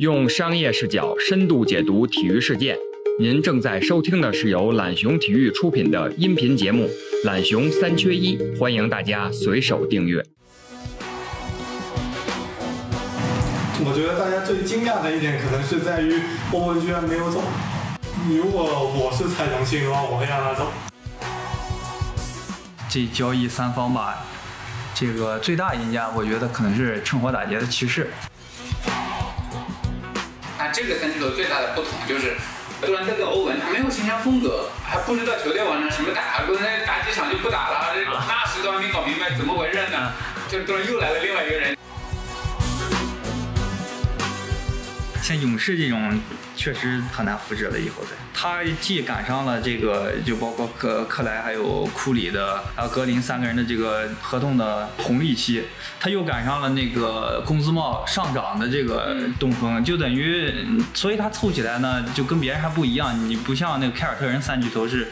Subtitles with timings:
[0.00, 2.74] 用商业视角深度解读体育事件。
[3.18, 6.86] 您正在收听的是由懒熊体育出品的音频节目
[7.26, 10.24] 《懒熊三缺一》，欢迎大家随手订阅。
[13.84, 16.14] 我觉得大家最惊讶的一点可能是在于
[16.50, 17.42] 欧文居然没有走。
[18.26, 20.72] 如果我是蔡崇信的话，我会让他走。
[22.88, 24.24] 这交易三方吧，
[24.94, 28.08] 这个最大赢家，我觉得可能是趁火打劫的骑士。
[30.82, 32.34] 这个三巨头最大的不同就是，
[32.80, 40.12] 杜兰特跟欧文他没有形象风格，还不知道球队往上什么打，可能打几场就不打了，这那时都还没搞明白怎么回事呢，
[40.48, 41.76] 就突然又来了另外一个人。
[45.22, 46.18] 像勇士这种
[46.60, 48.10] 确实很难复制了，以后对。
[48.34, 55.62] 他既赶上了这个，就包括克克莱还有库里的，还有格林三个人的这个合同的红利期，
[55.98, 60.52] 他又赶上了那个工资帽上涨的这个东风，就等于，
[60.92, 63.18] 所以他凑起来呢，就跟别人还不一样。
[63.26, 65.10] 你不像那个凯尔特人三巨头是。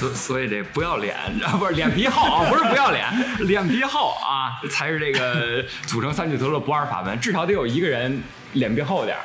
[0.00, 3.06] 所所以这不要脸啊，不是脸皮厚啊，不是不要脸，
[3.40, 7.20] 脸皮厚啊， 才是这个组成三巨头的不二法门。
[7.20, 8.22] 至少得有一个人
[8.54, 9.22] 脸皮厚点儿。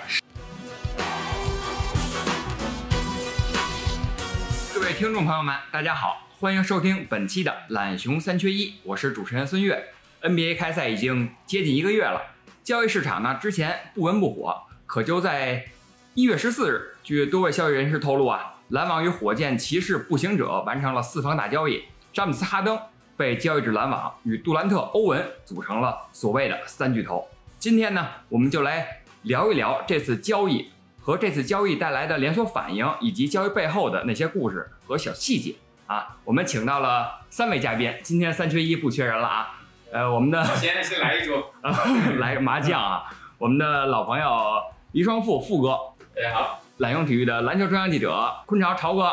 [4.74, 9.82] 各位听众朋友们，大家好，欢迎收听本期的懒熊三缺一，我是主持人孙悦。
[10.24, 12.22] NBA 开赛已经接近一个月了，
[12.66, 15.68] 交易市场呢之前不温不火，可就在
[16.16, 18.55] 一月十四日，据多位消息人士透露啊。
[18.76, 22.78] 篮网与火箭、骑士、步行者完成了四方大交易，詹姆斯、哈登
[23.16, 27.26] 被交易至篮网，与杜兰特、欧文组成了所谓的三巨头。
[27.58, 28.86] 今天呢，我们就来
[29.22, 35.56] 聊一聊这次交易和这次交易带来的连锁反应，以及交易背后的那些故事和小细节
[35.88, 36.18] 啊。
[36.26, 39.58] 我们请到了三位嘉宾，今天三缺一不缺人了啊。
[39.94, 41.54] 呃，我们的 先先来一桌，
[42.20, 43.06] 来个麻将啊。
[43.38, 45.80] 我们的老朋友黎双富富哥，
[46.14, 46.65] 大家好。
[46.78, 49.04] 懒熊体育的篮球专项记者昆潮潮哥，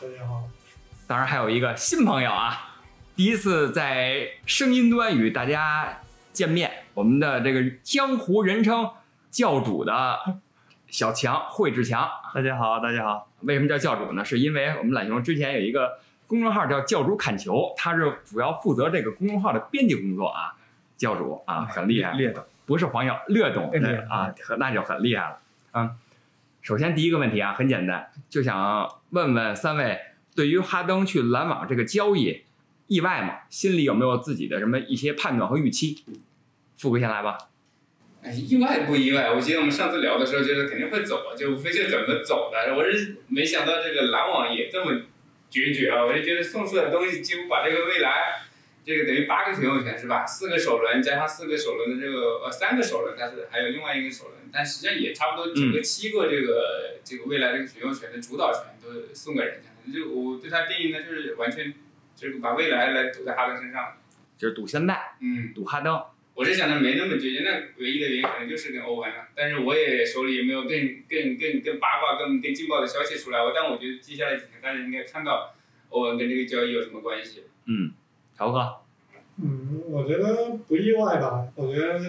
[0.00, 0.42] 大家好。
[1.06, 2.74] 当然还有一个新朋友啊，
[3.14, 6.00] 第一次在声音端与大家
[6.32, 8.90] 见面，我们的这个江湖人称
[9.30, 10.18] 教主的
[10.88, 12.10] 小强惠志强。
[12.34, 13.28] 大家好，大家好。
[13.42, 14.24] 为什么叫教主呢？
[14.24, 20.54] 是因为我们懒熊之前有一个公众号叫教主砍球，他是主要负责这个公众号的编辑工作啊。
[20.96, 23.70] 教主啊，很厉害，略懂，不是黄药，略懂
[24.10, 25.38] 啊，那就很厉害了，
[25.74, 25.96] 嗯。
[26.62, 29.98] 首先，第一个问题啊，很简单，就想问问三位，
[30.36, 32.42] 对于哈登去篮网这个交易，
[32.86, 33.40] 意外吗？
[33.50, 36.04] 心里有没有自己的什么一些判断和预期？
[36.78, 37.36] 富哥先来吧。
[38.22, 39.32] 哎，意外不意外？
[39.32, 42.76] 我记得我们上次聊的时候，觉得肯定会走，就无非就怎么走的。
[42.76, 45.02] 我是没想到这个篮网也这么
[45.50, 46.04] 决绝啊！
[46.04, 48.44] 我就觉得送出的东西几乎把这个未来。
[48.84, 50.26] 这个等于八个选秀权是吧？
[50.26, 59.68] 四个首轮加上四个首轮的这个呃三个首轮，但是还有另外一个首轮，但实际上也差不多整个七个这个、这个未来这个选秀权的主导权都送给人家。
[59.92, 61.72] 就我对他定义呢，就是完全
[62.16, 63.96] 就是把未来来赌在哈登身上，
[64.36, 66.02] 就是赌现在，嗯，赌哈登。
[66.34, 69.28] 我是想的没那么决绝，那唯一的原因可能就是跟欧文了。
[69.34, 70.70] 但是我也手里也没有更
[71.08, 73.40] 更更更八卦、更更劲爆的消息出来。
[73.40, 75.54] 我但我觉得接下来几天大家应该看到
[75.90, 77.44] 欧文跟这个交易有什么关系。
[77.66, 77.92] 嗯。
[78.42, 78.74] 潮哥，
[79.40, 81.46] 嗯，我觉得不意外吧。
[81.54, 82.00] 我觉得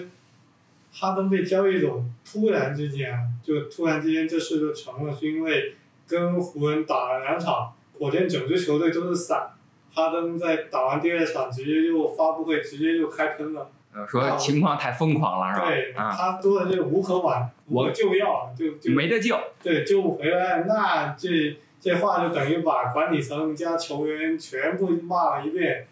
[0.92, 5.76] 哈登被交易走，突然之间，就突然之间这事就成了，是因为
[6.08, 9.52] 跟湖人打了两场，火箭整支球队都是散，
[9.94, 13.70] 哈登在打完第二场直接就发布会直接就开喷了，
[14.08, 15.68] 说情况太疯狂了，是吧？
[15.68, 19.40] 对，啊，他说的这无可挽，无可救药，就就没得救。
[19.62, 25.86] 对，救不回来，那这这话就等于把管理层加球员全部骂了一遍。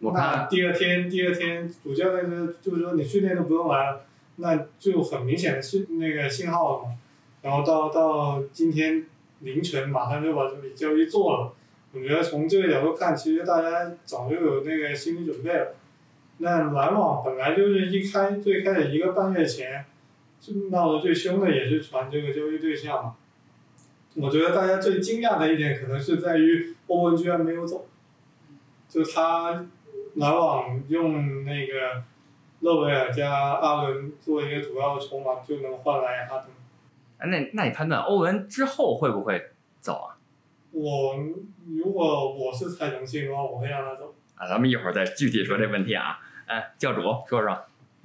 [0.00, 4.04] 我那第二天，第二天主教练就就是说你训练都不用来了，
[4.36, 6.94] 那就很明显的信那个信号了嘛。
[7.42, 9.04] 然后到到今天
[9.40, 11.52] 凌晨，马上就把这笔交易做了。
[11.92, 15.74] 我觉得从这个角度看，其实大家早就有那个心理准备了。
[16.38, 19.84] 那篮网本来就是一开最开始一个半月前，
[20.40, 23.16] 就闹得最凶的也是传这个交易对象嘛。
[24.14, 27.84] 我觉得大家最惊讶的一点可能是在于欧文居然没有走，
[28.88, 29.66] 就他。
[30.18, 32.02] 篮网用那个
[32.60, 36.46] 勒维尔加阿伦做一个主要的筹码，就能换来哈登。
[37.18, 40.18] 哎，那那你判断欧文之后会不会走啊？
[40.72, 41.16] 我
[41.66, 44.14] 如果我是蔡崇信的话，我会让他走。
[44.36, 46.18] 啊，咱们一会儿再具体说这问题啊。
[46.46, 47.58] 哎，教主说说。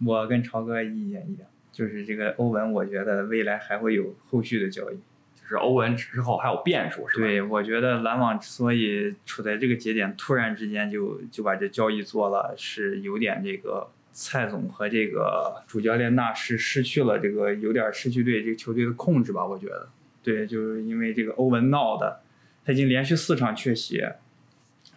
[0.05, 4.99] 我跟超哥意见一样，就是这个欧文，我觉得未来还会有后续的交易。
[5.43, 7.27] 就是欧文之后还有变数，是吧？
[7.27, 19.89] 对，我觉得篮网之所以处在这个节点，突然之间就就把这交易做了，是有点这个蔡总和这个主教练纳什失去了这个有点失去对这个球队的控制吧，我觉得，
[20.23, 22.21] 对，就是因为这个欧文闹的，
[22.65, 24.01] 他已经连续四场缺席，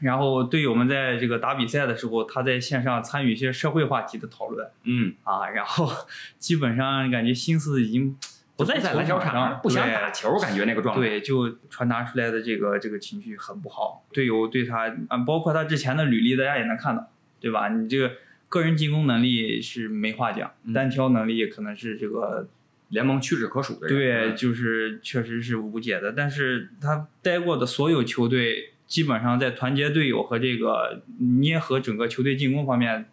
[0.01, 5.91] 然后队友们在这个打比赛的时候，他在线上参与一些社会话题的讨论嗯，啊，然后
[6.39, 8.17] 基本上感觉心思已经
[8.57, 11.01] 不在篮球场场上不想打球，感觉那个状态。
[11.01, 17.69] 对，就传达出来的这个这个情绪很不好，队友对他啊，包括他之前的履历，大家也能看到，对吧？
[17.69, 18.13] 你这个
[18.49, 22.49] 个人进攻能力是没话讲，嗯单挑能力可能是这个
[22.89, 23.97] 联盟屈指可数的人。
[23.97, 26.13] 对，嗯就是确实是无解的。
[26.13, 33.07] 但是他待过的所有球队，基本上在团结队友和这个捏合整个球队进攻方面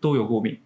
[0.00, 0.58] 都有诟病。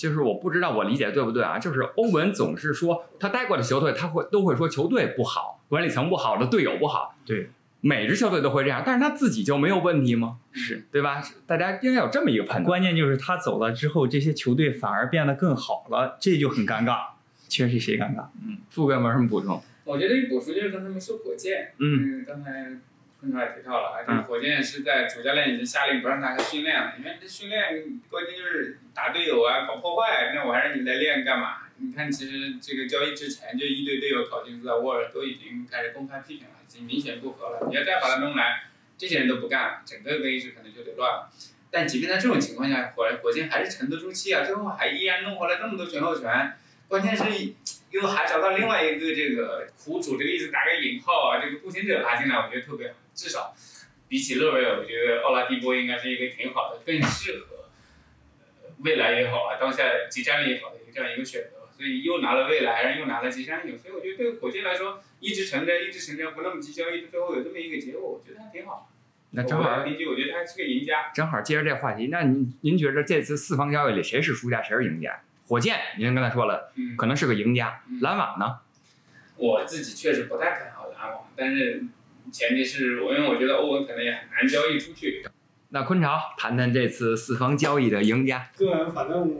[0.00, 1.58] 就是我不知道我理解对不对啊？
[1.58, 7.14] 就是欧文总是说他待过的球队，他会都会说球队不好，管理层不好的队友不好。
[7.26, 7.50] 对，
[7.82, 10.38] 每支球队都会这样，但是他自己就没有问题吗？
[10.52, 11.22] 是，对吧？
[11.46, 12.64] 大家应该有这么一个判断。
[12.64, 16.96] 关键就是他走了之后，这些球队反而变得更好了，这就很尴尬。
[17.46, 18.24] 确实谁尴尬。
[18.42, 19.60] 嗯富哥有没有什么补充？
[19.84, 22.70] 我觉得一补充就是刚才没说火箭，嗯，嗯，刚才
[23.20, 31.58] 坤超也提到了而且火箭是在主教练已经下令不让他训练了，因为这训练关键就是打队友啊，搞破坏，那我还让你来练干嘛？
[31.76, 37.66] 你看，其实这个交易之前就一堆队友考辛斯啊、沃尔都已经开始公开批评了，已经明显不合了。
[37.68, 38.64] 你要再把他弄来，
[38.98, 41.30] 这些人都不干了，整个更衣室可能就得乱了。
[41.70, 46.52] 但即便在这种情况下，火火箭还是沉得住气啊，最后还依然弄回来这么多选秀权。
[46.88, 47.24] 关键是
[47.90, 52.94] 又还找到另外一个这个苦主，这个意思打个引号啊，这个步行者拉进来，我觉得特别好。
[53.20, 53.54] 至少
[54.08, 57.68] 比起勒维尔，我觉得奥拉迪波应该是一个挺好的，更适合
[58.78, 61.68] 未来也好啊，当下即战力也好的这样一个选择。
[61.76, 68.90] 所以又拿了未来，然后又拿了即战力，所以我觉得对火箭来说，一直沉着，一直沉着，不那么急交易，最后有这么一个结果，我觉得还挺好。
[69.30, 71.10] 那正好，我觉得他是个赢家。
[71.14, 75.20] 正好接着这话题，那您您觉得这次四方交易里谁是输家，谁是赢家？
[75.46, 77.82] 火箭，您刚才说了，嗯，可能是个赢家。
[78.00, 78.60] 篮网呢？
[79.36, 81.82] 我自己确实不太看好篮网，但是
[82.30, 85.24] 前提是我因为我觉得欧文可能也很难交易出去。
[85.70, 88.50] 那昆潮谈谈这次四方交易的赢家。
[88.56, 89.36] 个人反正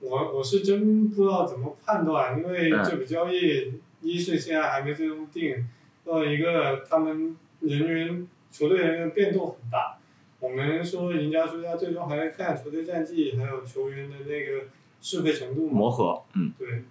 [0.00, 5.66] 我我是真不知道怎么判断，因为嗯这笔交易一是现在还没最终定，
[6.04, 9.96] 二一个他们人员球队人员变动很大。
[10.40, 14.66] 我们说赢家输家，最终还是看球队战绩，还有球员的那个
[15.00, 15.72] 适配程度嘛。
[15.72, 16.82] 磨合，嗯，对，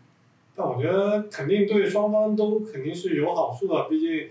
[0.55, 4.29] 但我觉得肯定对双方都肯定是有好处的，毕竟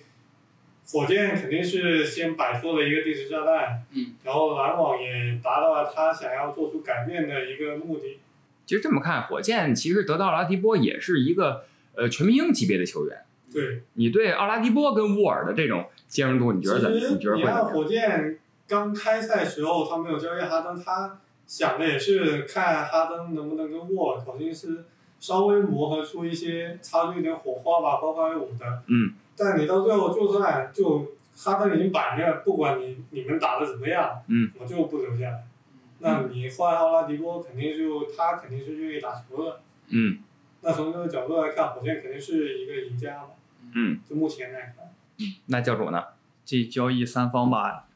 [0.86, 8.18] 火箭肯定是先摆脱了一个定时炸弹，嗯，然后篮网也达到了他想要做出改变的一个目的。
[8.66, 11.64] 其实这么看，火箭其实得到拉迪波也是一个
[11.94, 13.18] 呃全明星级别的球员。
[13.52, 16.98] 对，你对奥拉迪波跟沃尔的这种兼容度，你觉得怎么？
[16.98, 17.64] 实你觉得会你看？
[17.64, 24.86] 火箭刚开赛时候他没有交易哈登，他想的也是看哈登能不能跟沃尔、考辛斯
[25.22, 28.82] 稍微磨合出一些擦出一点火花吧，包括五的。
[28.88, 29.14] 嗯。
[29.36, 35.44] 但你到最后就算就哈登已经摆明了，不管你你们打的怎么样，嗯，我就不留下来。
[36.00, 39.60] 那你换奥拉迪波，肯定就他肯定是愿意打球的。
[39.90, 40.18] 嗯
[40.60, 43.28] 那从这个角度来看，火箭肯定是一个赢家嘛。
[43.74, 46.02] 嗯，就目前来看，嗯那教主呢？
[46.44, 47.86] 这交易三方吧，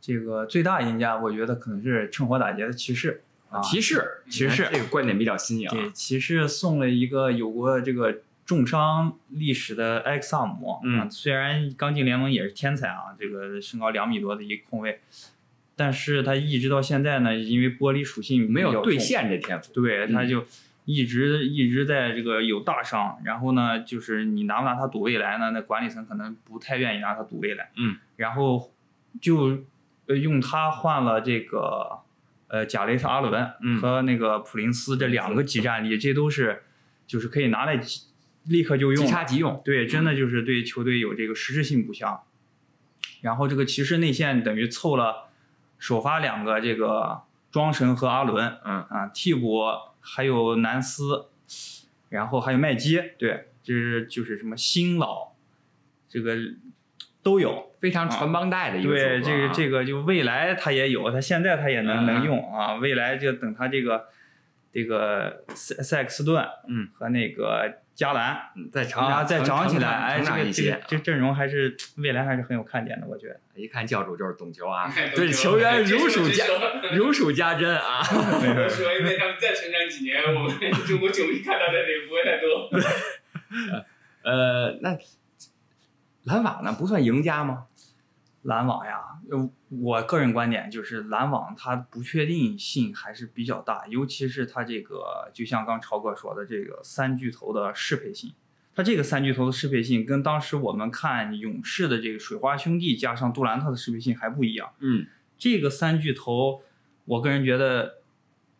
[0.00, 3.31] 这个最大赢家，我觉得可能是趁火打劫的骑士啊。
[3.60, 5.74] 骑士，骑士这个观点比较新颖啊。
[5.74, 15.00] 对，骑士送了一个有过这个重伤历史的埃克萨姆，嗯啊，虽然刚进联盟也是天才啊，这个身高两米多的一个控卫，
[15.76, 19.72] 但是他一直到现在呢，因为玻璃属性没有兑现这天赋。
[19.72, 20.44] 对，嗯他就
[20.84, 25.52] 一直一直在这个有大伤，然后呢，就是你拿不拿他赌未来呢？
[25.52, 28.72] 那管理层可能不太愿意拿他赌未来，嗯，然后
[29.20, 29.58] 就
[30.06, 32.00] 呃用他换了这个
[32.52, 36.62] 呃贾雷特阿伦嗯和那个普林斯这两个集战力，这都是
[37.06, 38.02] 就是可以拿来即
[38.44, 39.62] 立刻就用即，插即用。
[39.64, 42.20] 对，真的就是对球队有这个实质性补强。
[43.22, 45.30] 然后这个骑士内线等于凑了
[45.78, 49.62] 首发两个这个庄神和阿伦，嗯啊，替补
[50.00, 51.26] 还有南斯，
[52.10, 55.32] 然后还有麦基，对，这是就是什么新老，
[56.08, 56.36] 这个
[57.22, 57.70] 都有。
[57.82, 58.94] 非常传帮带的一个啊。
[58.94, 64.04] 对，这个这个就未来他也有，他现在他也能、嗯能用啊，未来就等他这个
[64.72, 70.80] 这个塞塞克斯顿，嗯，和那个加兰嗯再长啊长，再长起来，成这个这长一些个。
[70.86, 73.40] 这阵容还是未来还是很有看点的，我觉得。
[73.56, 76.52] 一看教主就是懂球啊， 哎对球员 如数家家。
[76.94, 77.98] 如数家珍啊。
[77.98, 82.70] 我说，因为他们再成长几年，我们中国球迷看到的也不会太多。
[84.22, 84.96] 呃，那
[86.24, 87.66] 篮网呢不算赢家吗？
[88.42, 89.00] 篮网呀，
[89.30, 98.32] 呃我个人观点就是篮网它不确定性还是比较大，尤其是它这个，就像刚超哥说的这个三巨头的适配性，
[98.74, 104.72] 它这个三巨头的适配性跟当时我们看勇士的这个水花兄弟加上杜兰特的适配性还不一样。
[104.80, 105.06] 嗯
[105.38, 106.62] 这个三巨头，
[107.04, 107.98] 我个人觉得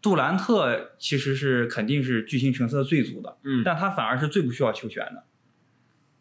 [0.00, 5.24] 杜兰特其实是肯定是巨星成色最足的，嗯但他反而是最不需要球权的。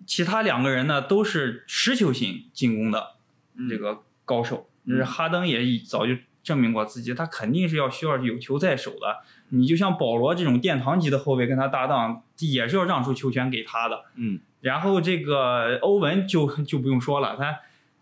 [0.05, 3.15] 其他两个人呢，都是持球型进攻的
[3.55, 4.67] 嗯这个高手。
[4.87, 9.19] 就是哈登也早就证明过自己，他肯定是要需要有球在手的。
[9.49, 14.05] 你就像保罗这种殿堂级的后卫，跟他搭档也是要让出球权给他的。
[14.15, 17.59] 嗯然后这个欧文就就不用说了，他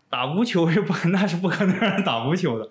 [0.10, 2.70] 打无球是不 那是不可能让人打无球的，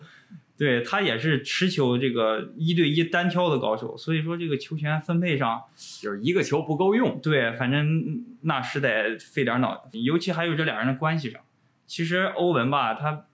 [0.59, 5.63] 对他也是持球这个一对一单挑的高手，所以说这个球权分配上，
[6.03, 7.21] 就是一个球不够用。
[7.21, 11.41] 对，反正那是得费点脑筋，尤其还有这俩人的关系上。
[11.87, 13.27] 其实欧文吧，他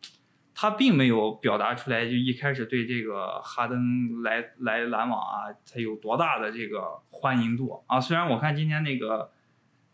[0.55, 7.99] 他并没有表达出来，就一开始对这个哈登来来篮网啊，他有多大的这个欢迎度啊。
[7.99, 9.31] 虽然我看今天那个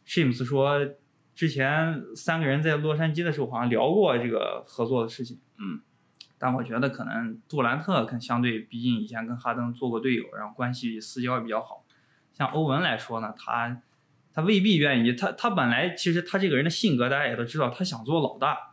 [0.04, 0.84] James 说，
[1.34, 5.80] 之前三个人在洛杉矶的时候好像聊过这个合作的事情，嗯，
[6.42, 11.84] 但我觉得可能杜兰特跟相对，毕竟以前跟哈登做过队友，然后关系私交也比较好。
[12.32, 13.82] 像欧文来说呢，他
[14.32, 18.70] 他未必愿意，他他本来其实他这个人的性格大家也都知道，他想做老大。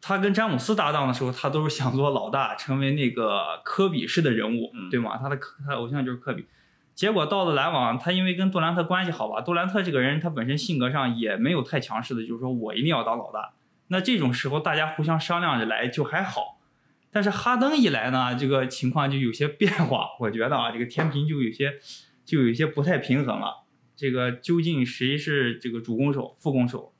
[0.00, 5.18] 他跟詹姆斯搭档的时候，他都是想做老大，成为那个科比式的人物，嗯对吗？
[5.18, 6.46] 他的科他的偶像就是科比。
[6.94, 13.52] 结果到了篮网，他因为跟杜兰特关系好吧，杜兰特这个人他本身性格上也没有太强势的，就是说我一定要当老大。
[13.88, 16.60] 那这种时候大家互相商量着来就还好，
[17.10, 20.08] 但是哈登一来呢，这个情况就有些变化。
[20.20, 21.74] 我觉得啊，这个天平就有些
[22.24, 23.64] 就有些不太平衡了。
[23.94, 26.92] 这个究竟谁是这个主攻手、副攻手？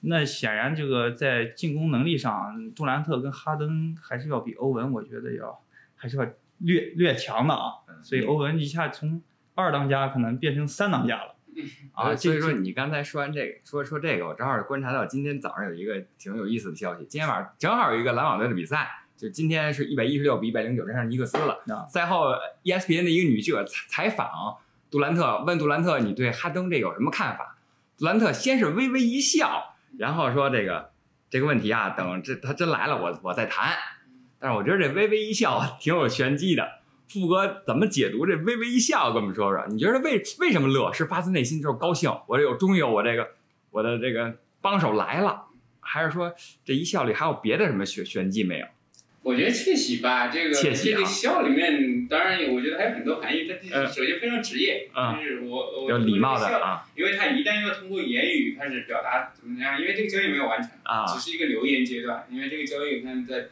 [0.00, 5.62] 那显然这个在进攻能力上，杜兰特跟哈登还是要比欧文，我觉得要
[5.94, 6.26] 还是要
[6.58, 7.72] 略略强的啊。
[8.02, 9.22] 所以欧文一下从
[9.54, 11.33] 二当家可能变成三当家了。
[11.94, 17.06] 啊，这所以说你刚才说完这个，说说这个，我正好观察到今天早上有一个挺有意思的消息。
[17.08, 21.62] 今天晚上正好有一个篮网队的比赛，就今天是一百一十六比一百零九战胜尼克斯了。
[21.68, 22.32] 啊赛后
[22.64, 24.56] ，ESPN 的一个女记者采采访
[24.90, 27.56] 杜兰特，问杜兰特你对哈登这个有什么看法？
[27.96, 30.90] 杜兰特先是微微一笑，然后说这个
[31.30, 33.72] 这个问题啊，等这他真来了我我再谈。
[34.40, 36.80] 但是我觉得这微微一笑挺有玄机的。
[37.08, 39.12] 富哥怎么解读这微微一笑？
[39.12, 40.92] 跟我们说说，你觉得为为什么乐？
[40.92, 43.28] 是发自内心就是高兴，我有终于有我这个
[43.70, 45.44] 我的这个帮手来了，
[45.80, 46.34] 还是说
[46.64, 48.66] 这一笑里还有别的什么玄玄机没有？
[49.22, 53.48] 我觉得窃喜吧，这个窃喜啊这个笑里面，当然我觉得还有很多含义。
[53.48, 62.26] 它嗯首先非常职业，嗯就是我我有礼貌的因为他一旦要通过言语开始表达怎么样，因为这个交易没有完成，啊只是一个留言阶段。
[62.30, 63.48] 因为这个交易，看在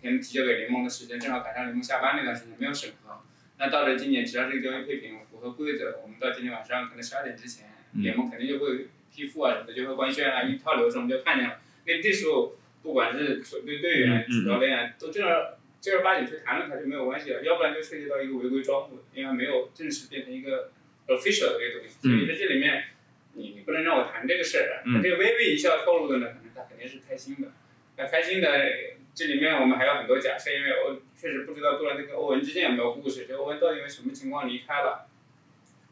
[0.00, 3.20] 前提交给联盟的时间正好赶上联盟下班那段时间，没有审核。
[3.58, 11.58] 那到了今年，只要这个交易配平符合规则，我们到今天晚上可能十二点之前，嗯联盟肯定就会批复啊什么的，就会官宣啊，一套流程我们就看见了。
[11.84, 20.70] 因为这时候不管是球队队员、主教练啊，都正儿正儿八经去谈论它就没有关系了，要不然就涉及到一个违规招募，因为没有正式变成一个
[21.08, 21.96] official 的一个东西。
[22.00, 22.84] 所以在这里面，
[23.34, 24.82] 你你不能让我谈这个事儿啊。
[24.86, 27.48] 嗯那这个微微一笑透露的呢，可能他肯定是开心的。
[27.98, 28.48] 那开心的
[29.20, 35.06] 这里面我们还有很多假设，因为我确实不知道杜兰特跟欧文之间有没有故事，这欧文到底因为什么情况离开了？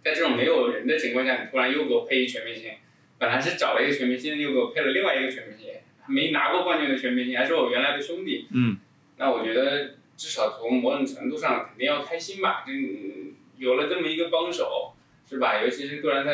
[0.03, 2.73] 在这种没有人的情况下，你突然又给我配一全明星，
[3.19, 5.75] 本来是找了一个全明星，又给我配了另外一个全明星，
[6.07, 8.49] 没拿过冠军的全明星，还是我原来的兄弟。
[8.51, 8.79] 嗯，
[9.19, 14.95] 那我觉得至少从某种程度上肯定要开心吧，嗯，有了这么一个帮手，
[15.29, 15.61] 是吧？
[15.63, 16.33] 尤其是杜兰特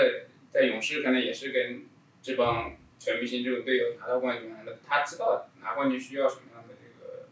[0.52, 1.82] 在勇士，可能也是跟
[2.22, 2.70] 这帮
[3.00, 4.54] 全明星这种队友拿到冠军
[4.86, 6.42] 他知道拿冠军需要什么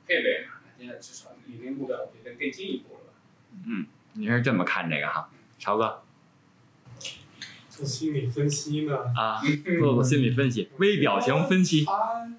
[0.06, 3.86] 配备嘛，那现在至少离那目标，我觉得更进一步了吧。
[4.14, 5.28] 你是这么看这个哈？
[5.58, 6.02] 超哥
[7.70, 9.40] 做心理分析呢，啊，
[9.78, 11.84] 做做心理分析，微表情分析。
[11.84, 12.30] 他，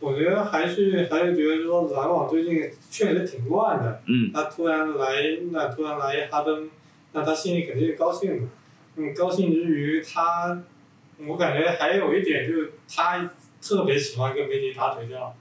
[0.00, 4.02] 我觉得还是还是觉得说篮网最近确实挺乱的。
[4.06, 6.68] 嗯他突然来，那突然来哈登，
[7.12, 8.48] 那他心里肯定是高兴的。
[8.96, 10.62] 嗯，高兴之余，他，
[11.18, 15.34] 我感觉还有一点就是他特别喜欢跟媒体打嘴仗。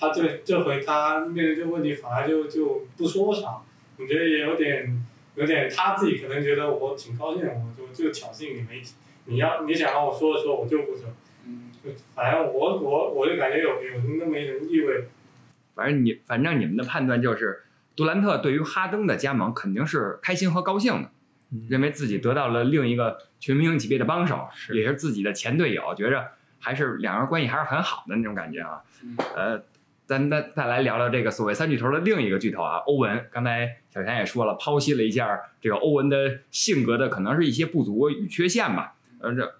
[0.00, 3.60] 他这这回他面对这个问题，反而就就不说啥。
[3.98, 5.04] 我觉得也有点
[5.34, 8.82] 有点他自己可能觉得我挺高兴的，我就就挑衅你没。
[9.26, 11.04] 你要你想让我说的时候，我就不说。
[11.46, 11.70] 嗯，
[12.14, 15.04] 反正我我我就感觉有有那么一种意味。
[15.74, 17.62] 反正你反正你们的判断就是，
[17.94, 21.10] 杜兰特对于哈登的加盟肯定是开心和高兴的，
[21.52, 26.28] 嗯认为自己得到了另一个全明星级别的帮手，是也是自己的前队友，觉着
[26.58, 28.82] 还是两人关系还是很好的那种感觉啊。
[29.02, 29.62] 嗯呃，
[30.10, 33.28] 咱再再来聊聊这个所谓三巨头的另一个巨头啊，欧文。
[33.30, 38.96] 刚才小强也说了，剖析了一下这个欧文的性格的可能是一些不足与缺陷吧。
[39.20, 39.54] 呃，这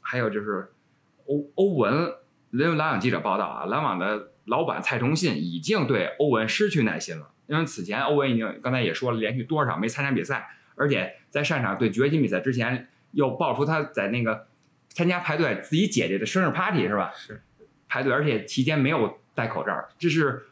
[0.00, 0.70] 还有就是
[1.26, 2.12] 欧欧文，
[2.52, 14.46] 人有篮网记者报道啊，篮网的老板蔡崇信已经对欧文失去耐心了，因为此前欧文已经刚才也说了，连续多少场没参加比赛，而且在上场对掘金比赛之前，又爆出他在那个
[14.90, 17.10] 参加派对自己姐姐的生日 party 是吧？
[17.12, 17.42] 是
[17.88, 20.46] 排队，而且期间没有戴口罩，这是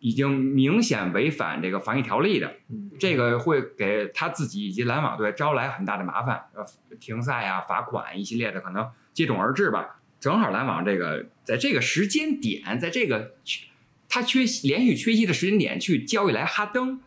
[0.00, 2.52] 已经明显违反这个防疫条例的。
[2.68, 6.64] 嗯这个会给他自己以及篮网队招来很大的麻烦，呃，
[6.98, 10.00] 停赛啊、罚款一系列的可能接踵而至吧。
[10.18, 13.66] 正好篮网这个在这个时间点，在这个缺
[14.08, 17.00] 他缺席连续缺席的时间点去交易来哈登，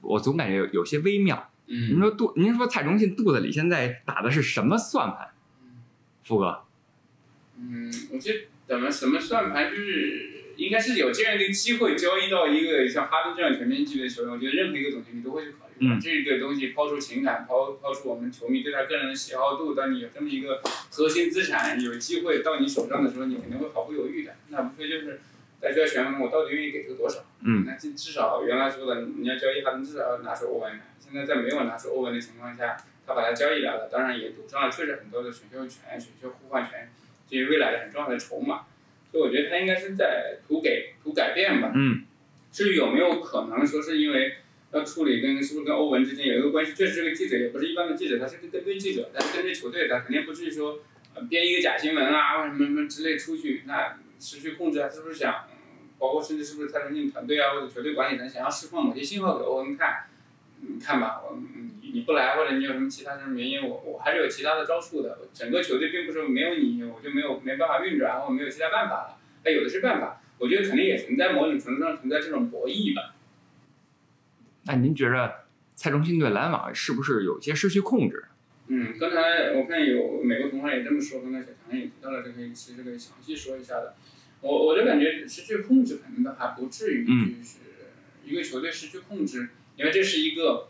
[0.00, 1.50] 我总感觉有有些微妙。
[1.66, 5.28] 嗯您嗯，说肚，您说蔡崇信肚子里现在打的是什么算盘？
[6.24, 6.64] 富哥，
[7.56, 15.94] 嗯，我觉得怎么什么算盘就是应该是有这样一个机会交易到一个像哈登这样全面级的球员，我觉得任何一个总经理都会去考虑的。
[15.94, 20.60] 嗯这个东西抛出情感，抛抛出我们球迷对他个人的喜好度，当你有这么一个
[20.90, 24.34] 核心资产有机会到你手上的时候，你肯定会毫不犹豫的。
[24.48, 25.20] 那无非就是
[25.60, 27.24] 大家选我到底愿意给出多少。
[27.44, 30.80] 嗯那至至少原来说的，你要交易哈登，至少要拿出欧文来。
[30.98, 36.90] 现在在没有拿出欧文的情况下，他把他交易来了，当然也赌上了确实很多的选秀权、选秀互换权，
[37.28, 38.62] 这些未来的很重要的筹码。
[39.10, 41.72] 所以我觉得他应该是在图给图改变吧。
[41.74, 42.04] 嗯
[42.50, 44.36] 至于有没有可能说是因为
[44.72, 50.80] 要处理跟是不是跟欧文之间有一个关系，确实这个记者也不是一般的记者，他是个跟队记者，但是跟队球队他肯定不至于说
[51.14, 60.04] 呃编一个假新闻啊或者什么什么之类出去，那失去控制啊，是不是想，嗯包括甚至是不是蔡崇信团队啊或者球队管理层想要释放某些信号给欧文看，
[60.62, 61.57] 嗯看吧，我嗯
[61.88, 70.20] 你你不来或者你有什么其他什么原因，我我还是有其他的招数的，整个球队并不是没有你我就没有没办法运转，或者没有其他办法了，那有的是办法。
[70.38, 73.14] 我觉得肯定也存在某种程度上存在这种博弈吧。
[74.66, 78.24] 那您觉着蔡崇信对篮网是不是有些失去控制？
[78.68, 83.94] 嗯，刚才我看有美国同行也这么说，刚才小强也提到了这个，其实可以详细说一下的。
[84.40, 87.58] 我我就感觉失去控制可能倒还不至于，嗯就是
[88.24, 90.68] 一个球队失去控制，因为这是一个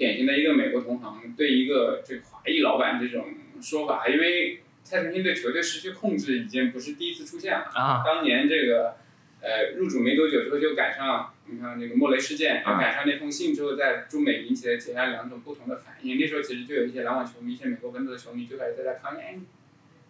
[0.00, 7.66] 典型的一个美国同行对一个这个华裔老板这种说法，因为蔡崇信对球队失去控制已经不是第一次出现了。
[7.74, 8.96] 啊，当年这个
[9.42, 16.18] 呃入主没多久之后就赶上，你看那个莫雷事件，啊赶上那封信之后，在中美引起了截然两种不同的反应。
[16.18, 19.38] 那时候其实就有一些篮网球迷、一些美国本土的球迷就开始在那抗议，哎，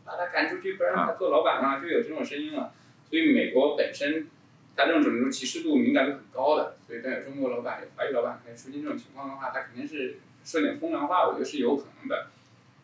[0.05, 2.73] 把他赶出去，不让他做老板了，就有这种声音了。
[3.11, 4.29] 所以美国本身
[4.81, 12.29] 它这种种族歧视度、敏感度很高的，所以当有中国老板、有华裔老板可能出现这种情况的话，他肯定是说点风凉话，我觉得是有可能的。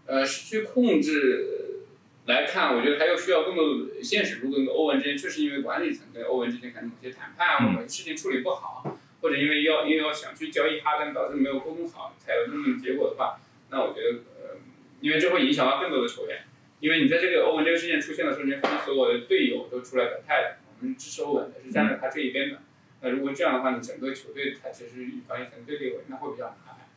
[0.05, 1.81] 呃，失去控制
[2.27, 4.41] 来看，我觉得还要需要更多的现实。
[4.43, 14.57] 如果跟欧文之间确实因为管理层跟欧文之间可能某些谈判啊，或者事情处理不好，或者因为要因为要想去交易哈登，导致没有沟通好，才有这么结果的话，那我觉得呃，
[15.01, 16.43] 因为这会影响到更多的球员。
[16.79, 22.59] 因为你在这个欧文这个事件出现的时候，你会发现所有的队友都出来表态了，我我们支持欧文的，是站在他这一边的。
[23.01, 26.89] 那如果这样的话呢，整个球队它其实以防疫层对立为，那会比较麻烦。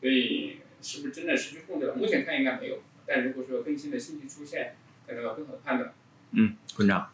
[0.00, 1.94] 所以是不是真的失去控制了？
[1.94, 2.78] 目前看应该没有。
[3.06, 5.92] 但如果说有更新的信息出现，才能有更好的判断。
[6.32, 7.10] 嗯，馆长，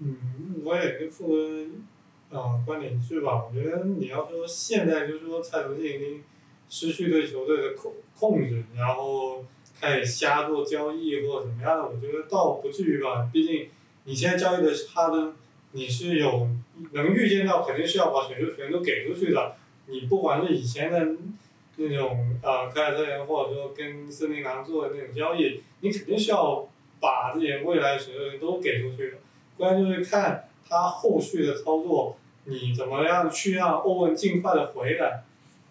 [0.00, 1.66] 嗯，我也跟傅哥
[2.30, 3.44] 呃观点一致吧。
[3.44, 6.24] 我觉得你要说现在就是说蔡崇信已经
[6.68, 9.44] 失去对球队的控控制，然后
[9.80, 13.30] 开始瞎做交易或者怎么样的，我觉得倒不至于吧。
[13.32, 13.68] 毕竟
[14.04, 15.36] 你现在交易的是哈登，
[15.72, 16.48] 你是有
[16.92, 19.54] 能预见到肯定是要把选秀权都给出去的。
[19.86, 21.16] 你不管是以前的
[21.76, 26.68] 那种呃凯尔特人，或者说跟森林狼做的那种交易，你肯定是要
[27.00, 29.16] 把这些未来的选秀权都给出去的。
[29.56, 35.22] 关键就是看他后续的操作，你怎么样去让欧文尽快的回来，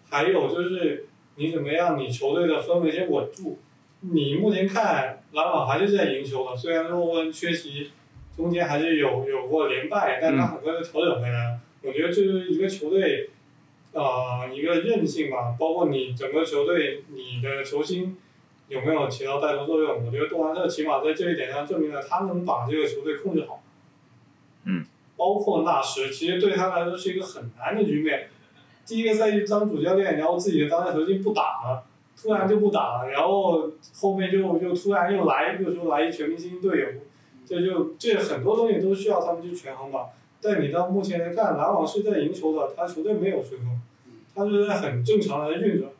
[0.08, 1.06] 还有就是
[1.36, 3.58] 你怎么样你球队的氛围先稳住。
[4.00, 7.90] 你目前看篮网还是在赢球的，虽然说欧文缺席，
[8.38, 11.60] 中间还是有有过连败，但他很快就调整回来了。
[11.82, 13.28] 我觉得这是一个球队，
[13.92, 18.16] 呃，一个韧性吧，包括你整个球队你的球星
[18.68, 20.06] 有没有起到带头作用？
[20.06, 23.62] 我觉得杜兰特起码在这一点上证明了他能把这个球队控制好。
[24.64, 24.86] 嗯。
[25.16, 28.28] 包括纳什，其实对他来说是一个很难的局面。
[28.86, 31.84] 第一个赛季当主教练，然后自己的当家球星不打了，
[32.16, 36.86] 突然就不打了，然后后面就就突然又来，又说来一全明星队友，
[37.48, 40.08] 这就这很多东西都需要他们去权衡吧。
[40.42, 43.80] 但你到目前来看，篮网是在赢球的，他球队没有吹风，
[44.34, 45.90] 他是在很正常的运转。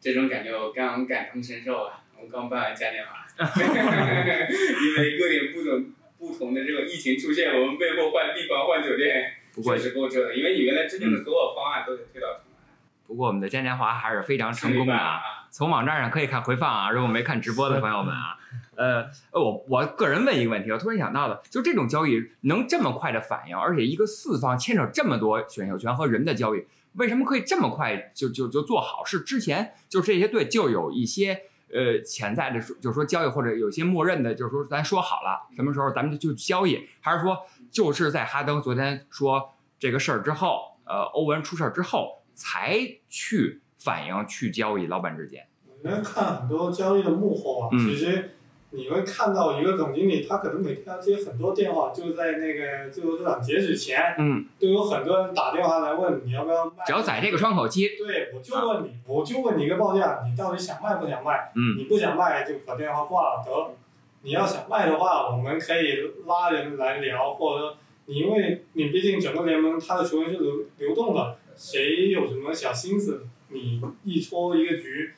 [0.00, 2.04] 这种感觉我刚感同身受啊！
[2.20, 10.36] 我刚办完嘉年华，因为各点不同不同的这种疫情出现，我们被迫换地方、换酒店，不过确实够折腾。
[10.36, 12.68] 因为你原来制定的所有方案都得推倒重来，
[13.06, 15.14] 不过我们的嘉年华还是非常成功的啊。
[15.14, 15.22] 啊。
[15.50, 18.36] 从网站上可以看回放啊，如果没看直播的朋友们啊，
[18.78, 26.64] 呃，呃我我个人问一个问题，我突然想到的，就这种交易能这么快的反应，而且一个四方牵扯这么多选秀权和人的交易，
[26.94, 29.04] 为什么可以这么快就就就做好？
[29.04, 37.36] 是之前就这些队就有一些呃潜在的，就是说交易或者有些默认的，就是说咱说好了什么时候咱们就就交易，还是说
[37.72, 45.48] 就是在哈登昨天说这个事儿之后，呃，欧文出事儿之后才去反应去交易老板之间？
[45.82, 48.37] 你能看很多交易的幕后啊，嗯其实
[48.70, 56.84] 你会看到一个总经理，他可能每天要接很多电话，就在那个最后这场截止前，嗯，都有很多人打电话来问你要不要卖。
[56.86, 61.50] 只要在这个窗口接，对，我就问你，我就问你一个报价，你到底想卖不想卖？
[61.54, 63.74] 嗯你不想卖就把电话挂了得。
[64.20, 75.14] 你要想卖的话，我们可以拉人来聊，或者说你因为你毕竟整个联盟它的球员是流流动的，谁有什么小心思，你一戳一个局，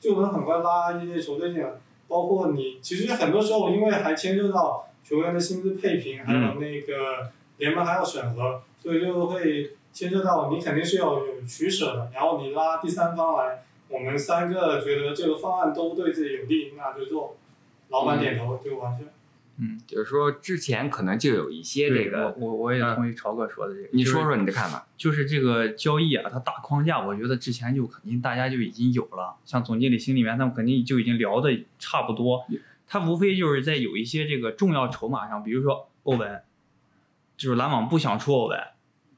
[0.00, 1.70] 就能很快拉一些球队进来。
[2.08, 12.10] 包括你，其实很多时候因为还牵涉到球员的薪资配平，还有那个联盟还要审核，所以就会牵涉到你肯定是要有取舍的。
[12.14, 17.36] 然后你拉第三方来，我们三个觉得这个方案都对自己有利，那就做。
[17.88, 19.04] 老板点头就完事。
[19.04, 19.10] 嗯，
[19.86, 23.88] 就是说之前可能就有一些这个，我我我也同意超哥说的这个。
[23.92, 24.86] 你说说你的看法。
[24.96, 32.46] 就是这个交易啊，它大框架，我觉得之前就肯定大家就已经有了，像总经理心里面他们肯定就已经聊的差不多。
[32.86, 36.40] 他无非就是在有一些这个重要筹码上，比如说欧文，
[37.36, 38.58] 就是篮网不想出欧文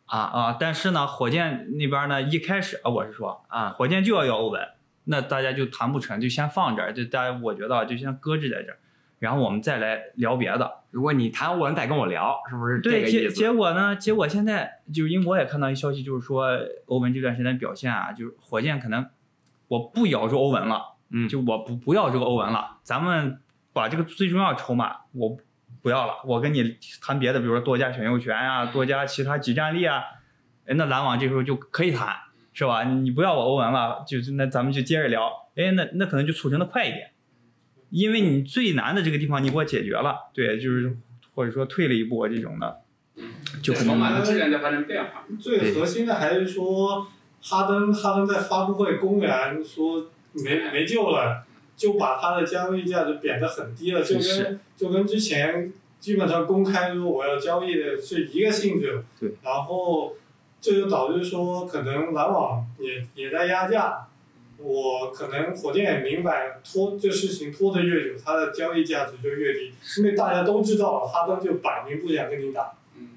[0.06, 4.60] 啊啊，但是呢，火箭那边呢一开始啊我是说啊，火箭就要要欧文，
[5.04, 8.78] 那大家就谈不成，就先放这儿，就大家我觉得啊就先搁置在这儿，
[9.18, 10.70] 然后我们再来聊别的。
[10.90, 13.34] 如果你谈欧文再跟我聊，是不是这对，结个意思？
[13.34, 13.94] 结果呢？
[13.96, 19.06] 结果现在就是因为我也看到一消息，就是说欧文这段时间表现啊，就是火箭可能
[19.68, 23.40] 我不咬住欧文了，嗯就我不不要这个欧文了，咱们
[23.72, 25.36] 把这个最重要筹码我
[25.82, 30.02] 不要了，我跟你谈别的，比如说多加选秀权啊，多加其他几战力啊，
[30.66, 32.16] 哎，那篮网这时候就可以谈，
[32.54, 32.84] 是吧？
[32.84, 37.10] 你不要我欧文了，就是那咱们就接着聊，哎，那那可能就促成的快一点，
[37.90, 40.96] 因为你最难的这个地方你给我解决了，对，就是
[41.34, 42.80] 或者说退了一步这种的。
[43.60, 45.24] 就可能筹码的质量在发生变化。
[45.40, 47.04] 最核心的还是说，
[47.42, 51.44] 哈登哈登在发布会公然说没没救了，
[51.76, 59.02] 就把他的交易价值贬得很低了，就跟是就跟之前基本上公开说我要交易的是一个性质。
[59.18, 59.34] 对。
[59.42, 60.14] 然后
[60.60, 64.06] 这就导致说，可能篮网也也在压价。
[64.58, 72.72] 我可能火箭也明白，拖这事情拖得越久，它的交易价值就越低，因为大家都知道哈登就摆明不想跟你打。
[72.96, 73.10] 嗯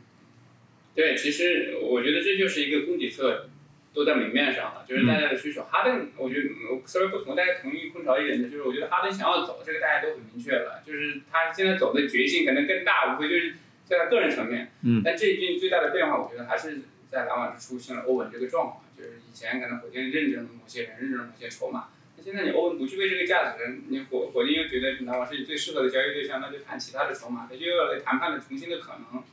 [0.93, 3.47] 对，其实我觉得这就是一个供给侧
[3.93, 5.63] 都在明面上了，就是大家的需求。
[5.63, 14.71] 哈登，我觉得我稍微不同，大家同意空巢一点的，就是我觉得哈登想要走，这个大家都很明确了，就是他现在走的决心可能更大，无非就是在他个人层面。
[14.83, 21.89] 嗯但最近最大的变化，我觉得还是在篮网是出现了欧文这个状况，就是以前可能火箭认证了某些人，认证了某些筹码。
[22.15, 29.23] 那现在你欧文不具备这个价值，你火火箭又觉得篮网是你最适合的交易对象，那就谈其他的筹码，那就要来谈判的重新的可能。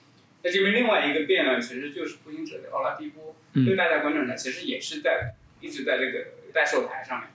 [0.43, 7.29] 那这边另外一个变量，其实就是步行者的奥拉迪波，对大家观众呢，其实也是在一直在这个在售台上面，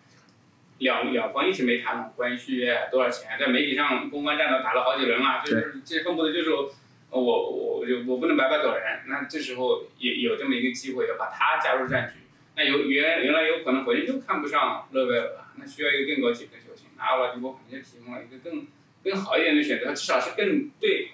[0.80, 6.74] 两两方一直没谈拢关于续约多少钱，在媒体上公关战都打了好几轮了，就是这恨不得就是我
[7.10, 12.22] 我我我不能白白走人，那这时候也有这么一个机会要把他加入战局，
[12.56, 18.68] 那有原原来有可能火箭就看不上勒维尔了，那需要一个更高级别的球星，那奥拉迪波肯定就提供了一个更
[19.04, 21.10] 更好一点的选择，至少是更对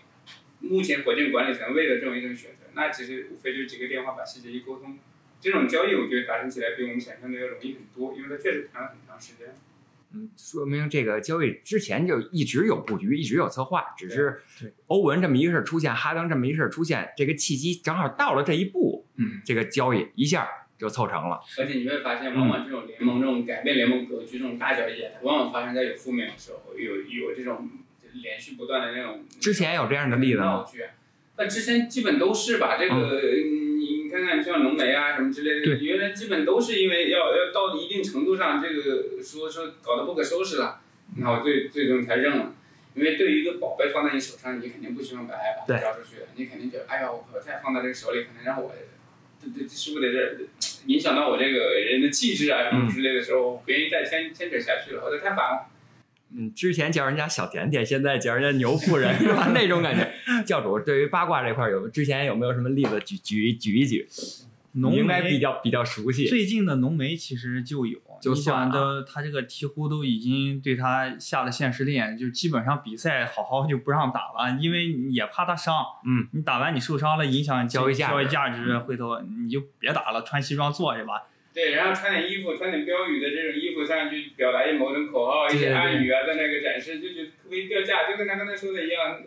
[0.59, 1.99] 目前火箭管理层为了。
[1.99, 4.97] 这种一种选择，那其实无非就是几个电话把细节一沟通，
[5.39, 9.55] 这种交易我觉得达成起来比我们想象的要容易很多，因为它确实谈了很长时间。
[10.11, 14.41] 嗯，说明这个交易之前就一直有布局，一直有策划，只是
[14.87, 21.39] 欧文这么一个事儿出现，哈登这么一个事儿出现，这个契机正好到了这一步，嗯，这个交易一下就凑成了。
[21.59, 27.69] 而且你会发现，往往这种联盟、这种改变联盟格局、这种大交易，它往往发生在有负面的时候，有有这种
[28.13, 29.25] 连续不断的那种。
[29.39, 30.65] 之前有这样的例子吗？
[31.37, 40.81] 那之前基本都是吧，这个、你你看看像浓眉啊什么之类的，对原来基本都是因为要要到一定程度上，这个说说搞得不可收拾了，
[41.17, 42.53] 那我最最终才认了。
[42.95, 48.73] 因为对于一个宝贝放在你手上，你肯定不希望白白把它交出去的，你肯定觉得，哎呀，我我再放在这个手里，可能让我，
[49.69, 50.45] 是不是得这
[50.85, 55.69] 影响到我这个人的气质啊什么之类的时候，我不愿意再牵牵扯下去了，我这太烦了。
[56.35, 59.51] 嗯，之前叫人家小甜甜，现在叫人家牛夫人，是 吧？
[59.53, 60.43] 那种感觉。
[60.43, 64.07] 教主对于八卦这块儿有之前有没有什么例子举举举一举？
[64.73, 66.27] 浓你应该眉比较比较熟悉。
[66.27, 75.75] 最近的浓眉其实就有，你就想的他这个鹈鹕都已经对他下了限时令，就基本上比赛好好就不让打了，因为你也怕他伤。
[76.05, 81.23] 嗯，你打完你受伤了，影响交易价值交易价值，回头你就别打了，穿西装坐去吧。
[81.51, 89.19] 对，然后穿点衣服，穿点标语的这种衣服上去，表达一某种口号、一些暗语啊，在那个展示，就觉得特别掉价，就跟他刚才说的一样，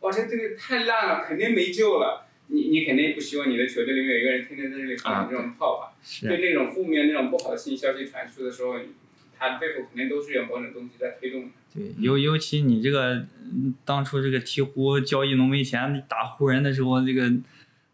[0.00, 2.25] 哇，这这个太烂了，肯定没救了。
[2.48, 5.96] 你你肯定不希望你的球队里面有一个人天天在这里放这种炮吧？
[6.20, 8.74] 对那种负面、那种不好的信息消息传输的时候，
[9.38, 11.48] 他背后肯定都是有某种东西在推动的。
[11.74, 17.30] 对，尤尤其你这个嗯当初这个鹈鹕交易浓眉前打湖人的时候，这个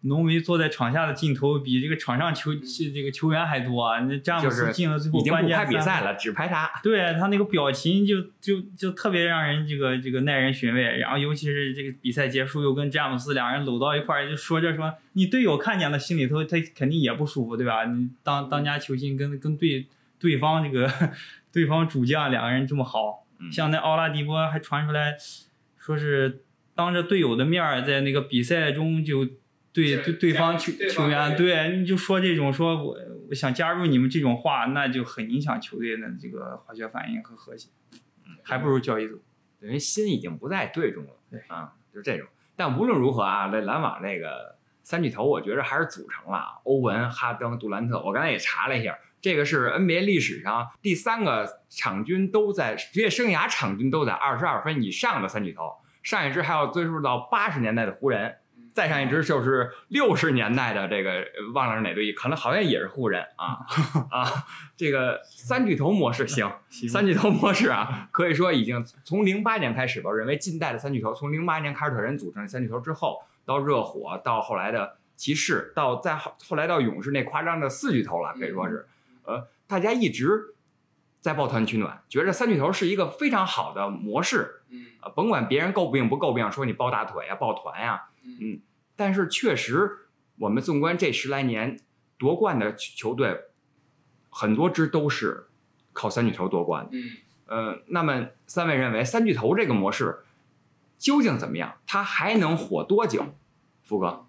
[0.05, 4.01] 浓眉坐在场下的镜头比这个场上球这个球员还多啊！
[4.01, 6.69] 那詹姆斯进了最后已经不关键三分拍比赛了，只拍他。
[6.83, 17.85] 对他那个表情就就就特别让人这个这个耐人寻味，然后尤其是这个比赛结束又跟詹姆斯两人搂到一块儿，就说着说你队友看见了心里头他肯定也不舒服，对吧？
[17.85, 19.87] 你当当家球星跟跟对
[20.19, 20.91] 对方这个
[21.53, 25.15] 对方主将两个人这么好，嗯像那奥拉迪波还传出来
[25.79, 26.43] 说是
[26.75, 29.29] 当着队友的面儿在那个比赛中就。
[29.73, 32.97] 对对，对方球球员，对你就说这种说我
[33.29, 37.69] 我想加入你们这种话，那就很影响球队的这个化学反应和和谐。
[38.45, 39.23] 还不如交易组。
[39.61, 41.11] 等于心已经不在队中了。
[41.31, 42.27] 对啊，就是这种。
[42.57, 48.03] 但无论如何啊，这篮网那个三巨头，我觉着还是组成了欧文、哈登、杜兰特。
[48.03, 55.77] 我刚才也查了一下，这个是 NBA 历史上第三个场均都在职业生涯场均都在二十二分以上的三巨头。
[56.03, 58.39] 上一支还要追溯到八十年代的湖人，
[58.75, 63.59] 再上一支就是六十年代的这个呃忘了是哪队，可能好像也是湖人啊
[64.11, 64.47] 啊！
[64.77, 66.51] 这个三巨头模式 行，
[66.91, 78.87] 三巨头模式啊，可以说已经从零八年开始吧，我认为近代的三巨头，从零八年凯尔特人组成三巨头之后，到热火，到后来的骑士，到再后后来到勇士那夸张的四巨头了，可以说是，
[79.25, 80.55] 呃，大家一直
[81.21, 88.61] 在抱团取暖，觉着三巨头是一个非常好的模式，嗯呃，甭管别人诟病不诟病，说你抱大腿啊、抱团呀、嗯
[88.97, 90.09] 但是确实，
[90.39, 91.81] 我们纵观这十来年
[92.19, 93.41] 夺冠的球队，
[94.31, 95.49] 很多支都是
[95.93, 96.91] 靠三巨头夺冠的。
[96.93, 97.11] 嗯，
[97.47, 100.21] 呃，那么三位认为三巨头这个模式
[100.99, 101.79] 究竟怎么样？
[101.87, 103.35] 它还能火多久？
[103.83, 104.27] 福哥，呃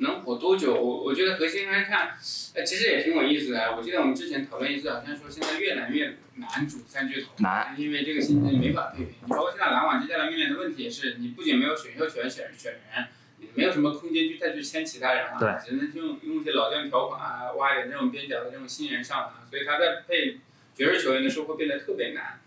[0.00, 0.74] 能火多久？
[0.74, 2.16] 我我觉得核心还是看，
[2.54, 3.76] 呃，其实也挺有意思的。
[3.76, 9.14] 我记得我们之前讨论一次，好像说现在越来越难组三巨头，难，因为这个薪资没法配平。
[9.22, 13.06] 你包括现在篮网接下来面临的问题也是，你不仅没有选秀权选选人，
[13.38, 20.38] 你没有什么空间去再去签其他人啊，对只能用用一些老将条款啊，挖一点这种边角的这种新人上来，所以他在配
[20.74, 22.40] 爵士球员的时候会变得特别难。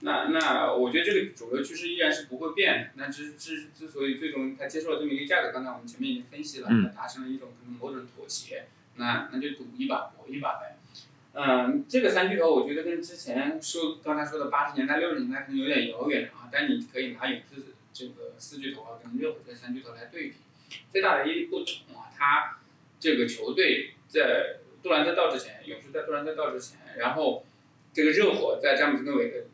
[0.00, 2.90] 那那我觉得这个主流趋势依然是不会变的。
[2.94, 8.66] 那之之之所以最终他接受了这么一个价格，刚才我们前面已经分析了，嗯他达成了一种可能某种妥协。
[8.96, 10.76] 那那就赌一把搏一把呗。
[11.32, 20.34] 嗯，这个三巨头我觉得跟之前说刚才说的八十年代、六十年代可能有点遥远啊，但你可以拿勇士这个四巨头啊跟热火这三巨头来对比。
[20.92, 22.58] 最大的一不同啊，他
[23.00, 27.44] 这个球队在杜兰特到之前，勇士在杜兰特到之前，然后
[27.92, 29.44] 这个热火在詹姆斯跟韦德。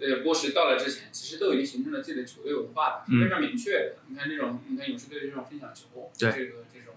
[0.00, 3.96] 呃，波什到来之前，其实都已经形成了自己的球队文化了，嗯非常明确的。
[4.08, 6.94] 你看这种，你看勇士队这种分享球，对这个这种，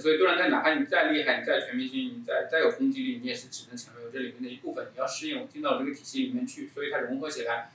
[0.00, 4.86] 所以杜兰特哪怕你再厉害，你再全明星，你再再有攻击力，你也是只能成为这里面的一部分。
[4.94, 7.70] 你要适应进到这个体系里面去，所以它融合起来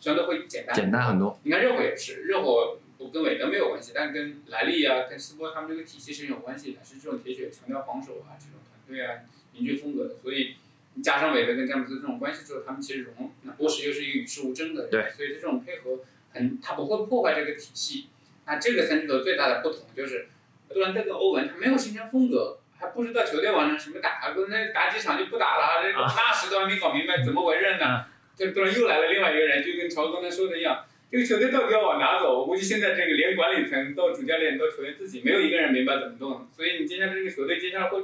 [0.00, 1.38] 相对会简单简单很多。
[1.44, 10.16] 你看热火也是，热火不跟韦德没有关系，但跟莱利啊、跟斯波他们这个体系是有关系的，是这种铁血强调防守啊、这种团队啊凝聚风格的。
[10.22, 10.56] 所以你
[11.00, 13.32] 加上韦德跟詹姆斯这种关系之后，他们其实融。
[13.42, 16.00] 那波什又是一个与世无争的人，对所以这种配合
[16.32, 18.08] 很，他不会破坏这个体系。
[18.46, 20.28] 那这个三巨头最大的不同就是，
[20.68, 28.04] 杜兰特跟欧文他没有形成风格，还不知道球队往上什么打，刚才打几场就不打了，这个啊那时都还没搞明白怎么回事呢。
[28.36, 30.84] 这突然又来了另外一个人，就跟曹刚才说的一样。
[31.10, 32.40] 这个球队到底要往哪走？
[32.40, 36.48] 我估计现在这个连管理层到主教练到球员自己，没有一个人明白怎么弄。
[36.50, 38.02] 所以你接下来这个球队接下来会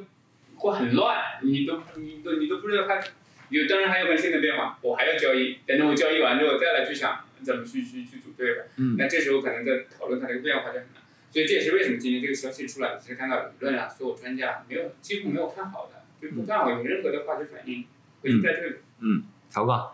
[0.58, 3.00] 会很乱，你都你都你都不知道他
[3.48, 8.64] 有，当然还有很新的变化，我还要交易，等着我交易完之后再来去想怎么去去去组队吧。
[8.76, 11.02] 嗯那这时候可能在讨论它这个变化就很难。
[11.30, 17.84] 所以这也是为什么今天这个消息出来，其实看到舆论啊，所有专家没有几乎没有看好的，就不看好有任何的化学反应
[18.22, 18.76] 会在这里。
[19.00, 19.92] 嗯曹哥，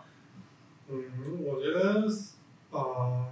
[0.89, 1.03] 嗯，
[1.43, 2.03] 我觉得，
[2.71, 3.25] 呃，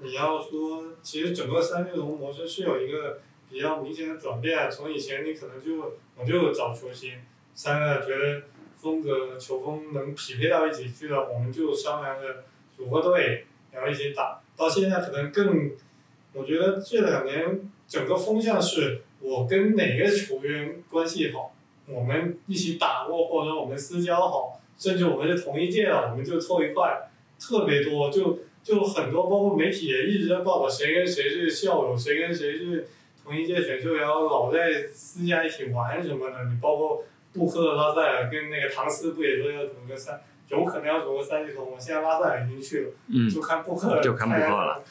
[0.00, 4.70] 你要说，其实整个三巨头模式是有一个比较明显的转变。
[4.70, 7.12] 从以前你可能就我就找球星，
[7.54, 8.42] 三个觉得
[8.76, 12.44] 风格、球风能匹配到一起去了，我们就商量着
[12.76, 14.40] 组个队，然后一起打。
[14.56, 15.70] 到现在可能更，
[16.34, 21.54] 我觉得这两年整个风向是，我跟哪个球员关系好，
[21.86, 32.86] 我们一起打过，或者我们私交好，甚至我们是同一届的，我们就凑一块，特别多，就就很多，包括媒体也一直在报道谁跟谁是校友，谁跟谁是
[33.22, 36.44] 同一届选秀，然后老在私下一起玩什么的。
[36.44, 41.76] 你包括布克、拉塞尔跟那个唐斯不也说要组个三，有可能要组个三巨头吗？
[41.78, 42.90] 现在拉塞尔已经去了。
[43.08, 44.82] 嗯，就看布克，就看布克了，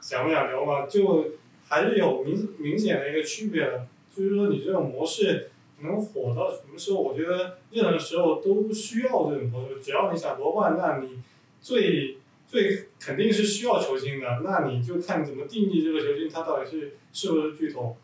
[0.00, 0.86] 想不想留嘛？
[0.86, 1.32] 就
[1.68, 7.00] 还是有明明显的一个区别的，就是说你这种模式能火到什么时候？
[7.00, 9.80] 我觉得任何时候都需要这种模式。
[9.82, 11.20] 只要你想夺冠，那你
[11.60, 14.40] 最最肯定是需要球星的。
[14.44, 17.96] 那你就看怎么定义这个球星，他到底是是不是巨头。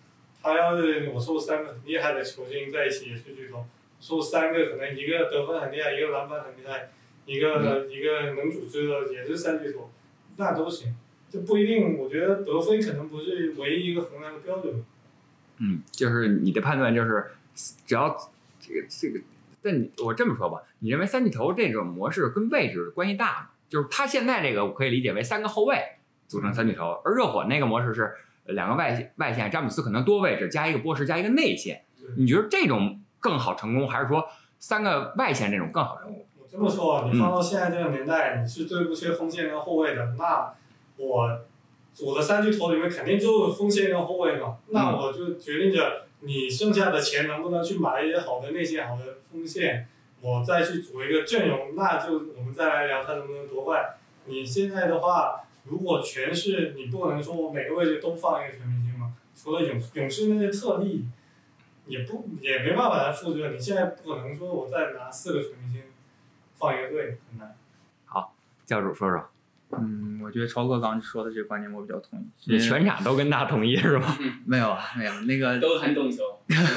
[0.42, 3.66] 他要是我凑三个很厉害的球星在一起也是巨头，
[4.00, 6.90] 凑三个可能一个得分很厉害，一个篮板很厉害。
[7.26, 9.88] 一个、一个能组织的也是三巨头，
[10.36, 10.96] 那都行，
[11.28, 11.96] 就不一定。
[11.96, 14.82] 我觉得得分可能不是唯一一个衡量的标准。
[15.58, 17.26] 嗯，就是你的判断就是，
[17.86, 18.16] 只要
[18.58, 19.20] 这个这个，
[19.62, 23.50] 但你我这么说吧，你认为三巨头这种模式跟位置关系大吗？
[23.70, 25.78] 就是他现在这个我可以理解为三个后卫
[26.26, 28.12] 组成三巨头，而热火那个模式是
[28.46, 31.84] 两个外线外线，詹姆斯可能多位置加一个波什加一个内线。
[32.18, 34.26] 你觉得这种更好成功，还是说
[34.58, 36.26] 三个外线这种更好成功？
[36.50, 40.14] 这么说，你放到现在这个年代，你是最不缺锋线跟后卫的。
[40.18, 40.52] 那
[40.96, 41.40] 我
[41.94, 44.56] 组的三巨头里面肯定就是锋线跟后卫嘛。
[44.70, 49.86] 那我就决定着，你剩下的钱能不能去买一些好的内线、好的锋线，
[50.20, 51.74] 我再去组一个阵容。
[51.76, 53.94] 那就我们再来聊他能不能夺冠。
[54.26, 59.14] 你现在的话，如果全是你不能说我每个位置都放一个全明星嘛？
[59.34, 61.06] 除了勇勇士那些特例，
[61.86, 63.50] 也不也没办法来复制。
[63.50, 65.82] 你现在不可能说我再拿四个全明星。
[66.54, 67.56] 放一个队很难。
[68.04, 68.34] 好，
[68.66, 69.30] 教主说说。
[69.72, 72.52] 嗯，我觉得超哥刚说的这个观点我比较同意。
[72.52, 74.18] 你全场都跟他同意是吧？
[74.44, 76.22] 没有啊，没有那个都很懂球。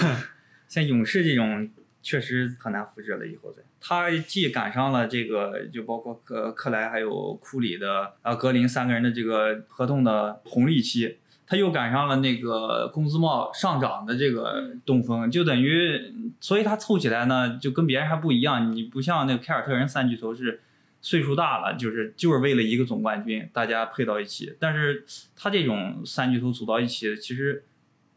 [0.69, 1.69] 像勇士这种
[2.04, 3.63] 确实很难复制了，以后再。
[3.80, 18.76] 他既赶上了这个，就包括克克莱还有库里的啊格林三个人的这个合同的红利期，他又赶上了那个工资帽上涨的这个东风，就等于，所以他凑起来呢，就跟别人还不一样。
[18.76, 20.62] 你不像那个凯尔特人三巨头是
[21.02, 24.56] 岁数大了，就是就是为了一个总冠军，大家配到一起。
[24.60, 27.63] 但是他这种三巨头组到一起，其实。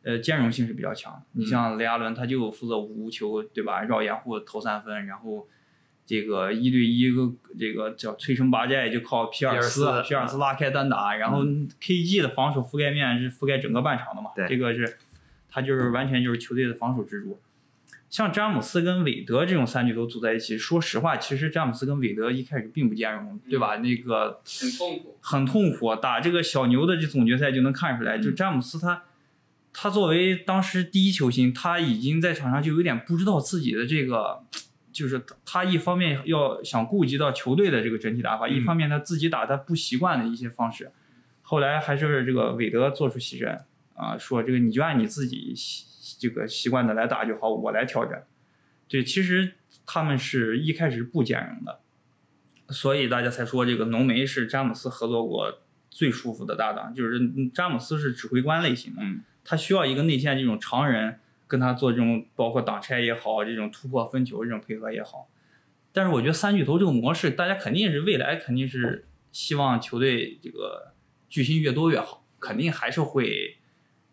[0.06, 1.20] 呃，兼容性是比较强。
[1.32, 3.82] 你像雷阿伦，他就负责无球，对吧？
[3.82, 5.48] 绕掩护投三分，然后
[6.06, 11.16] 这个一对一个这个叫摧城拔寨，就靠皮尔斯，皮尔斯拉开单打。
[11.16, 14.30] 然后 KG 的防守覆盖面是覆盖整个半场的嘛？
[14.48, 14.96] 这个是，
[15.50, 17.40] 他就是完全就是球队的防守支柱。
[18.08, 23.78] 像詹姆斯跟韦德这种三巨头组在一起，说实话，其实詹姆斯跟韦德一开始并不兼容，对吧？
[23.78, 25.96] 那个很痛苦，很痛苦。
[25.96, 29.02] 打这个小牛的这总决赛就能看出来，就詹姆斯他。
[29.78, 34.42] 他作为当时第一球星，他已经在场上就有点不知道自己的这个，
[34.90, 40.90] 就是他一方面要想顾及到球队的这个整体打法，一方面他自己打他不习惯的一些方式。
[41.42, 43.60] 后来还是这个韦德做出牺牲
[43.94, 45.52] 啊，说这个你就按你自己
[46.18, 48.18] 这个习惯的来打就好，我来调整。
[48.88, 51.80] 对，其实他们是一开始不兼容的，
[52.70, 55.58] 所以大家才说这个浓眉是詹姆斯合作过
[55.90, 57.20] 最舒服的搭档，就是
[57.52, 59.02] 詹姆斯是指挥官类型的。
[59.48, 65.28] 他需要一个内线这种常人跟他做这种包括挡拆也好，这种突破分球这种配合也好。
[65.92, 70.92] 但是我觉得三巨头这个模式，大家肯定是未来肯定是希望球队这个
[71.28, 73.56] 巨星越多越好，肯定还是会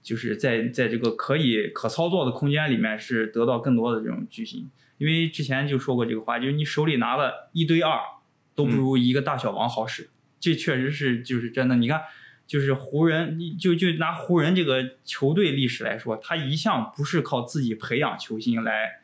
[0.03, 4.69] 就是在在这个可以可操作的空间里面是得到更多的这种巨星。
[4.99, 7.99] 因为之前就说过这个话，就是你手里拿了一堆二，
[8.53, 10.11] 都不如一个大小王好使。
[10.39, 12.03] 这确实是就是真的，你看。
[12.45, 18.99] 就是湖人，就就拿湖人这个球队历史来说，他一向不是靠自己培养球星来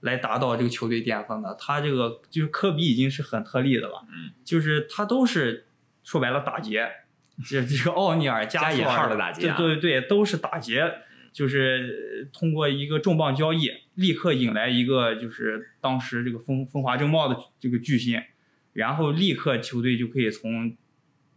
[0.00, 1.56] 来达到这个球队巅峰的。
[1.58, 5.66] 他这个就是科比已经是很特例的了，嗯，就是他都是
[6.04, 6.88] 说白了打劫，
[7.44, 10.84] 这这个奥尼尔加引号的打劫，对对对，都是打劫，
[11.32, 18.22] 就是通过一个重磅交易，立刻引来一个就是当时这个风风华正茂的这个巨星，
[18.74, 20.76] 然后立刻球队就可以从。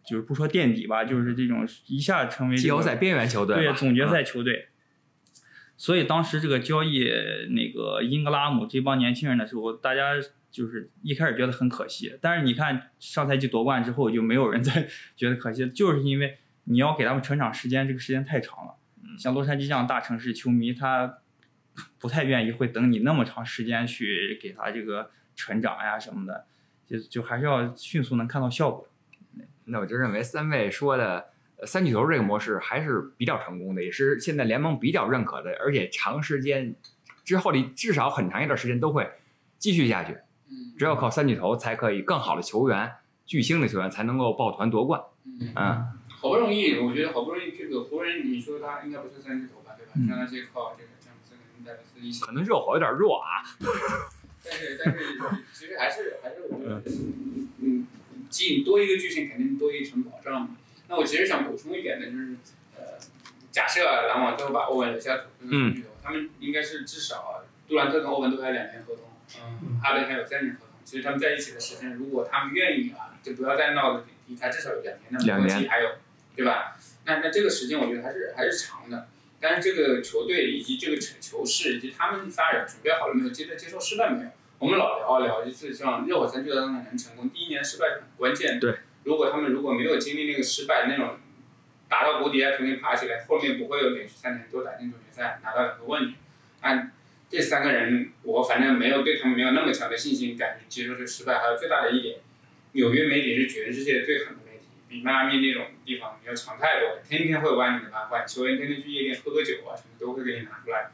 [0.07, 4.67] 就是不说垫底吧，就是这种一下成为季后赛边缘球队，对总决赛球队。
[5.77, 7.05] 所以当时这个交易
[7.49, 10.13] 那个英格拉姆这帮年轻人的时候，大家
[10.49, 12.17] 就是一开始觉得很可惜。
[12.21, 14.87] 但是你看上赛季夺冠之后，就没有人 再
[15.17, 18.75] 觉得可惜，就是因为你要给他们成长时间，这个时间太长了。
[19.17, 21.17] 像洛杉矶这样大城市球迷，他
[21.99, 26.45] 不太愿意会等你那么长时间去给他这个成长呀什么的，
[26.87, 28.87] 就就还是要迅速能看到效果。
[29.65, 31.25] 那我就认为三位说的
[31.57, 36.75] 呃三巨头这个模式还是比较成功的，也是现在联盟比较认可的，而且长时间
[37.23, 39.09] 之后的至少很长一段时间都会
[39.57, 40.13] 继续下去。
[40.49, 42.91] 嗯只有靠三巨头才可以更好的球员、
[43.25, 45.01] 巨星的球员才能够抱团夺冠。
[45.25, 49.93] 嗯嗯，好不容易，我觉得好不容易这个湖人，你说他应该不是三巨头吧，对吧？
[49.95, 53.41] 嗯像那些靠这个詹姆斯跟戴维斯一起可能热火有点弱啊。
[54.43, 55.17] 但是但 是
[55.53, 56.83] 其实还是还是我觉得，
[57.61, 57.87] 嗯，
[58.29, 60.57] 基多一个巨星肯定多一层保障嘛。
[60.87, 62.35] 那我其实想补充一点的就是，
[62.75, 62.83] 呃，
[63.51, 67.33] 假设啊篮网最后把欧文留下走，这个三巨头，他们应该是至少啊
[67.67, 69.05] 杜兰特跟欧文都还有两年合同，
[69.61, 70.69] 嗯，哈登还有三年合同。
[70.83, 75.89] 其实他们在一起的时间，如果他们愿意啊，就不要再闹了，离开至少有两年的两年还有，
[76.35, 76.77] 对吧？
[77.05, 79.07] 那那这个时间我觉得还是还是长的。
[79.39, 83.29] 但是这个球队以及这个球球市以及他们仨人准备好了没有？
[83.29, 84.29] 接着接受失败没有？
[84.65, 88.59] 我们老聊聊，一次像热火三巨头当中能成功，第一年失败是很关键的。
[88.59, 91.19] 对，如果他们如果没有经历那个失败那种
[91.87, 96.15] 打到谷底啊重新爬起来，后面不会有连续三年都打进总决赛拿到两个冠军。
[96.61, 96.91] 按
[97.29, 101.37] 这三个人，我反正没有对他们没有那么强的信心，敢于接受这失败。
[101.37, 102.17] 还有最大的一点，
[102.71, 110.89] 纽约媒体是全世界最狠的媒体，比迈阿密那种地方要强太多了，天天会挖你的八卦，球员天天去夜店喝喝酒啊，什么都会给你拿出来，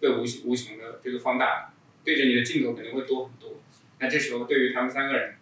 [0.00, 1.70] 会无形无形的这个放大，
[2.04, 3.60] 对着你的镜头肯定会多很多。
[3.98, 5.34] 那这时候对于他们三个人，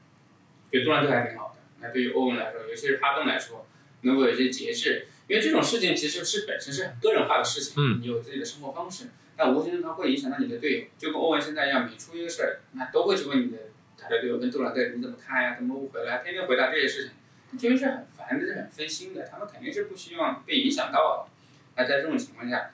[0.70, 1.60] 对杜兰特还挺好的。
[1.80, 3.66] 那对于欧文来说，尤其是哈登来说，
[4.02, 9.06] 能够有一些节制，因为这种事情其实是本身是很个人化的事情，嗯你有自己的生活方式，
[9.36, 13.58] 但无形中它会影响到你的队友，就跟欧文现在一样，每出一个事儿，那都会去问你的
[13.96, 17.10] 他的队友跟杜兰特你怎么看呀，怎么误会了呀，天天回答这些事
[17.50, 21.30] 情，其实是很烦的，是很分心的，他们肯定是不希望被影响到的。
[21.76, 22.72] 那在这种情况下，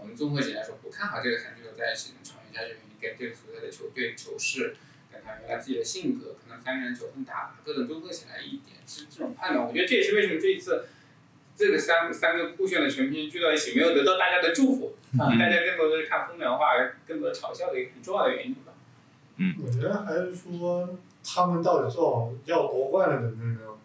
[0.00, 4.76] 我们综合起来说，不看好这个三巨头在一起能长远下去，你跟这个所在的球队球市。
[5.12, 9.64] 跟他原来自己的性格，可能三个人球更打，各种综合起来一点是这种判断。
[9.66, 10.86] 我觉得这也是为什么这一次
[11.56, 16.66] 这个三三个酷炫的全拼聚到一起，没有得到大家的祝福，啊，大家更多的是看风凉话，
[17.06, 18.74] 更多嘲笑的一个很重要的原因吧。
[19.36, 23.72] 嗯我觉得还是说他们到底做好要夺冠的准备没有？
[23.72, 23.78] 嗯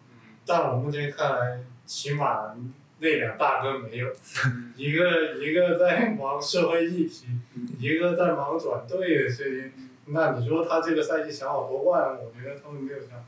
[0.44, 2.54] 但我目前看来，起码
[3.02, 4.06] 那俩大哥没有，
[4.46, 7.26] 嗯 一个一个在忙社会议题，
[7.80, 9.72] 一个在忙转队的事情。
[10.06, 13.24] 那你说他这个赛季想好夺冠，我觉得他们没有想。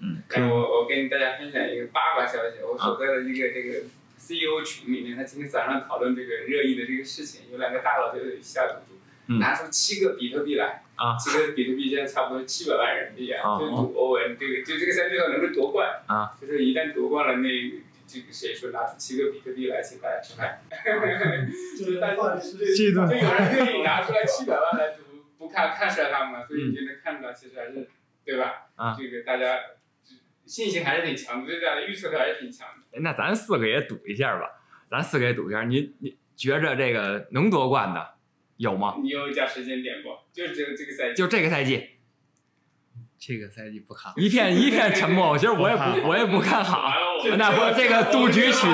[0.00, 3.80] 嗯，哎，我我跟大家分享一个八卦消息，我所在的一个这个
[4.16, 17.48] CEO 群里面，他今天早上讨论这个热议的这个事情，有两个大佬就下赌注，嗯拿出七个比特币来，啊七个比特币现在差不多七百万人民币啊，啊就赌欧文这个，就这个赛季要能够夺冠啊，就是一旦夺冠了，那
[18.08, 20.62] 这个谁说拿出七个比特币来请大家吃饭，
[21.78, 25.02] 就是大家是这顿就有人愿意拿出来七百万来赌，
[25.36, 27.86] 不看看衰他们了，所以你就能看到其实还是
[28.24, 28.68] 对吧？
[28.76, 29.58] 啊这个大家
[30.46, 32.96] 信心还是挺强的，对大家预测力还是挺强的。
[32.96, 35.64] 哎那咱四个也赌一下吧，咱四个也赌一下。
[35.64, 38.14] 你你觉着这个能夺冠的
[38.56, 38.96] 有吗？
[39.02, 40.08] 你有讲时间点不？
[40.32, 41.90] 就是这个这个赛季，就这个赛季，
[43.18, 44.18] 这个赛季不看好。
[44.18, 45.30] 一片一片沉默。
[45.30, 46.92] 我觉得我也不我也不看好，
[47.36, 48.66] 那不这个赌局取。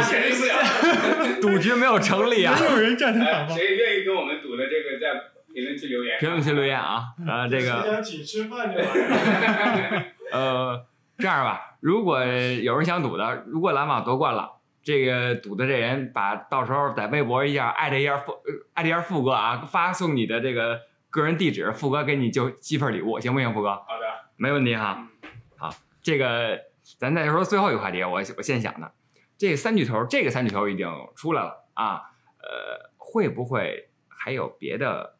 [1.41, 2.57] 赌局没有成立啊。
[2.59, 5.21] 没有人站哎，谁愿意跟我们赌的这个在
[5.53, 6.19] 评论区留言。
[6.19, 10.03] 评论区留言啊，呃，这个想请吃饭就完了。
[10.33, 10.87] 呃，
[11.19, 14.51] 这样吧，如果有人想赌的，如果篮网夺冠了，
[14.83, 18.39] 这个赌的这人把到时候在微博一下艾特一下富呃
[18.75, 23.53] 艾特一下富哥啊，发送你的这个个人地址，富哥给你就寄份礼物，行不行？
[23.55, 25.09] 富哥，好的，没问题哈。
[25.57, 26.61] 好，这个
[26.99, 28.93] 咱再说最后一个话题，我我现想的，
[29.39, 32.03] 这个三巨头，这个三巨头已经出来了啊，
[32.39, 35.17] 呃，会不会还有别的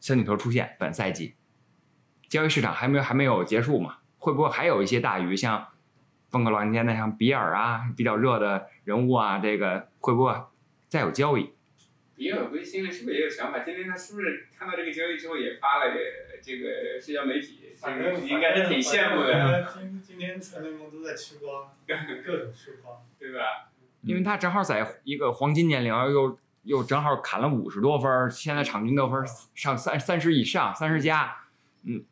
[0.00, 0.76] 三巨头出现？
[0.78, 1.34] 本赛季
[2.28, 3.98] 交易市场还没有还没有结束嘛？
[4.18, 5.68] 会不会还有一些大鱼，像
[6.30, 10.34] 风口浪尖的，像比尔啊，比较热的人物啊，这个会不会
[10.88, 11.52] 再有交易？
[12.16, 13.60] 比尔龟心里是不是也有想法？
[13.60, 15.92] 今天他是不是看到这个交易之后也发了
[16.44, 17.60] 这个社交媒体？
[17.80, 19.72] 反正应该是挺羡慕的，的。
[19.74, 21.72] 今今天全联盟都在吃瓜，
[22.24, 23.02] 各种吃瓜。
[23.18, 23.70] 对吧？
[24.02, 29.24] 因为他正好在一个黄金年龄，又又正好砍了五十多分儿，现在场均得分
[29.54, 31.36] 上三三十以上，三十加。
[31.84, 32.04] 嗯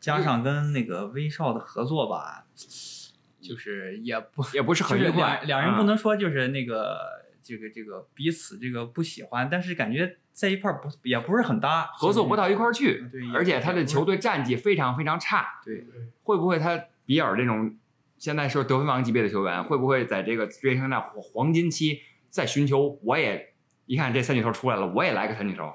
[0.00, 2.44] 加上跟那个威少的合作吧，
[3.40, 15.60] 就是也不也不是很愉快两，人啊不能说就是那个这个这个彼此这个不喜欢，但是感觉在一块儿不也不是很搭，合作不到一块儿去，对，而且他的球队战绩非常非常差。
[15.64, 17.76] 对对，会不会他比尔这种
[18.16, 22.98] 现在是得分王级别的球员，会不会在这个职业生涯黄金期再寻求？
[23.02, 23.54] 我也
[23.86, 25.72] 一看这三巨头出来了，我也来个三巨头。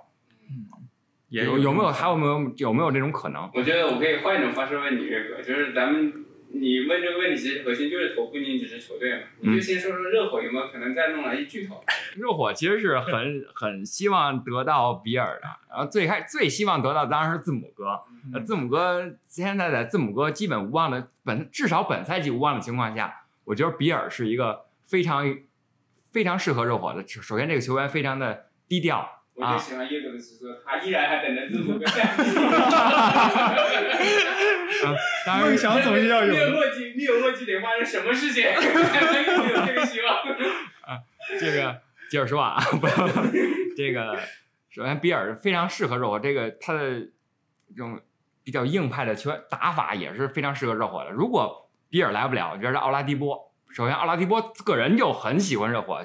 [1.30, 3.50] 也有有没有还有没有有没有这种可能？
[3.56, 6.23] 我觉得我可以换一种方式问你，岳哥，就是咱们
[6.56, 11.84] 你问这个问题，其实核心就是投不仅仅只是球队嘛，你就先说说热火有没有可能再弄来一巨头？
[12.16, 18.02] 热火其实是很 很希望得到比尔的，然后最开最希望得到当然是字母哥。
[18.34, 25.26] 呃，字母哥现在在字母哥基本无望的本至少本赛季无望的情况下，我觉得比尔是一个非常
[26.12, 27.04] 非常适合热火的。
[27.08, 32.16] 首先，这个球员非常的低调我最喜欢叶总的是说，他依然还等着字母哥下
[35.26, 36.40] 当然梦想总是要有的。
[36.40, 40.18] 灭墨迹，灭墨迹得发生什么事情 才能有这个希望？
[41.40, 41.82] 这个
[42.12, 42.94] 接着说啊， 不要
[43.76, 44.20] 这个，
[44.70, 47.00] 首先比尔非常适合热火，这个他的
[47.70, 48.00] 这种
[48.44, 51.10] 比较硬派的球员打法也是非常适合热火的。
[51.10, 56.02] 如果比尔来不了，我觉得奥拉迪波，首先奥拉迪波个人就很喜欢热火，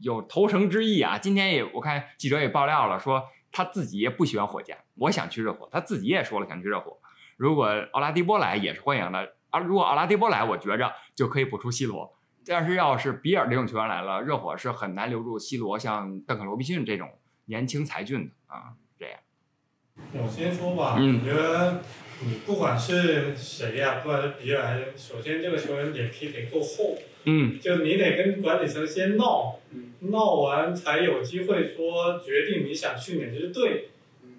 [0.00, 1.18] 有投诚之意啊。
[1.18, 6.98] 今天也我看记者也爆料了，说他自己也不喜欢火箭，我想去热火，他自己也说了想去热火。
[7.36, 12.16] 如果奥拉迪波来也是欢迎的，啊，如果奥拉迪波来，我觉着就可以补出 C 罗。
[12.46, 17.08] 但是要是比尔这种球员来了，热火是很难留住 C 罗像邓肯罗宾逊这种
[17.44, 18.74] 年轻才俊的啊。
[18.98, 19.18] 这样，
[20.14, 21.82] 我先说吧，嗯我觉得
[22.24, 27.58] 你不管是谁呀、不管是比尔还是，首先这个球员脸皮得够厚，嗯。
[27.60, 29.90] 就你得跟管理层先闹，嗯。
[30.10, 33.88] 闹完才有机会说决定你想去哪支队，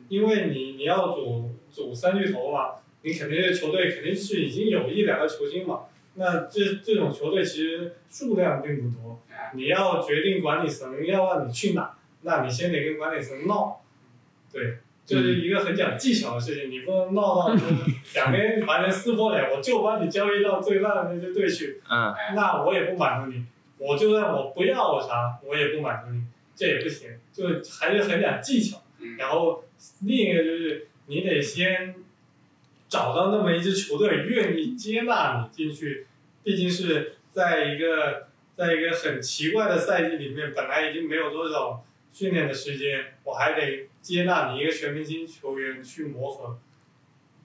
[0.10, 5.84] 因为你你要组组三巨头嘛，你肯定是球队肯定是已经有一两个球星嘛，
[6.16, 9.22] 那这这种球队其实数量并不多，
[9.54, 13.82] 你要决定管理层要让你去哪，那你先得跟管理层闹，
[14.52, 14.80] 对。
[15.06, 17.68] 这是一个很讲技巧的事情，你不能闹到说
[18.16, 23.46] 两边完全撕破脸，我就把你交易到最烂的那支队去，嗯那我也不满足你，
[23.78, 26.22] 我就算我不要我啥，我也不满足你，
[26.56, 27.48] 这也不行，就
[27.80, 28.82] 还是很讲技巧。
[29.00, 29.66] 嗯然后
[30.06, 31.96] 另一个就是你得先
[32.88, 36.08] 找到那么一支球队愿意接纳你进去，
[36.44, 41.84] 毕竟是在一个在一个很奇怪的赛季里面，本来已经没有多少
[42.14, 46.60] 训练的时间，我还得接纳你一个全明星球员去磨合，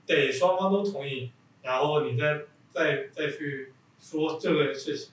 [0.05, 1.31] 得双方都同意，
[1.63, 5.13] 然后你再再再去说这个事情。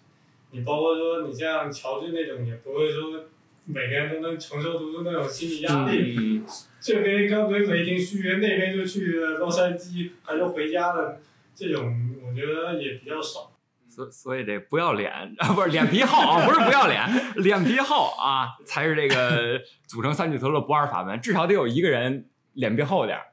[0.51, 3.25] 你包括说你像乔治那种，也不会说
[3.65, 6.15] 每个人都能承受得住那种心理压力。
[6.17, 6.45] 嗯
[6.81, 11.19] 这边刚跟雷霆续约，那边就去了洛杉矶，还是回家了，
[11.55, 13.51] 这种我觉得也比较少。
[13.95, 23.27] 所所以这不要脸 啊，不是脸皮厚啊，不是不要脸，脸皮厚啊，才是这个组成三巨头的不二法门，至少得有一个人脸皮厚点儿。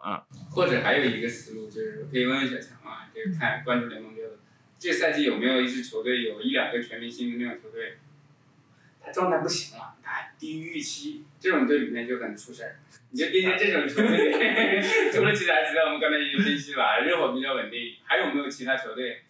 [0.00, 4.30] 啊，或者还有一个思路，就是可以问问小强啊，就是看关注联盟队的，
[4.78, 7.98] 这赛季有没有一支球队有一两个全明星的那种球队，
[9.04, 12.76] 他状态不行了，他低于预期，这种队里面就很出事儿。
[13.10, 14.80] 你就盯着这种球队，
[15.12, 19.22] 除了其他球队，我们刚才已经分析了，热火比较稳定，还有没有其他球队？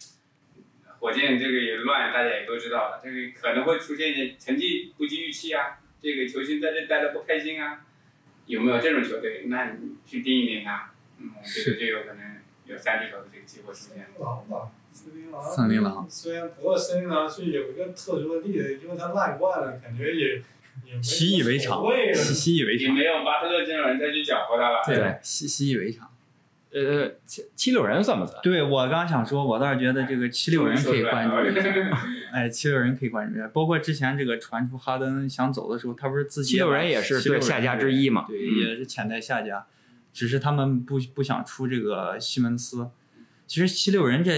[1.00, 7.84] 火箭这个也乱，大家也都知道了，这个可能会出现一些成绩不及预期啊，这个球星在这待的不开心啊，
[8.46, 9.44] 有没有这种球队？
[9.46, 12.36] 那你去盯一盯他，嗯，我觉得就有可能
[12.66, 14.06] 有三巨头的这个机会出现。
[14.18, 15.42] 狼吧，森林狼。
[15.42, 20.42] 森林狼虽然不过森林狼是有一个特殊的例子，因为他烂惯了，感觉也
[20.84, 21.84] 也习以为常。
[22.14, 22.88] 习习以为常。
[22.88, 24.82] 也没有巴特勒这种人再去搅和他了。
[24.84, 26.10] 对习习以为常。
[26.70, 28.38] 呃，七七六人算不算？
[28.42, 31.98] 对我刚想说，我倒是觉得这个七六人可以关注 一下。
[32.30, 38.26] 哎，七六人可以关注一下，包括之前这个传出哈登想走的时候，他不是自己七六人也是对下家之一嘛。
[38.28, 39.66] 对，嗯也是潜在下家，
[40.12, 42.90] 只是他们不不想出这个西蒙斯。
[43.46, 44.30] 其实七六人这，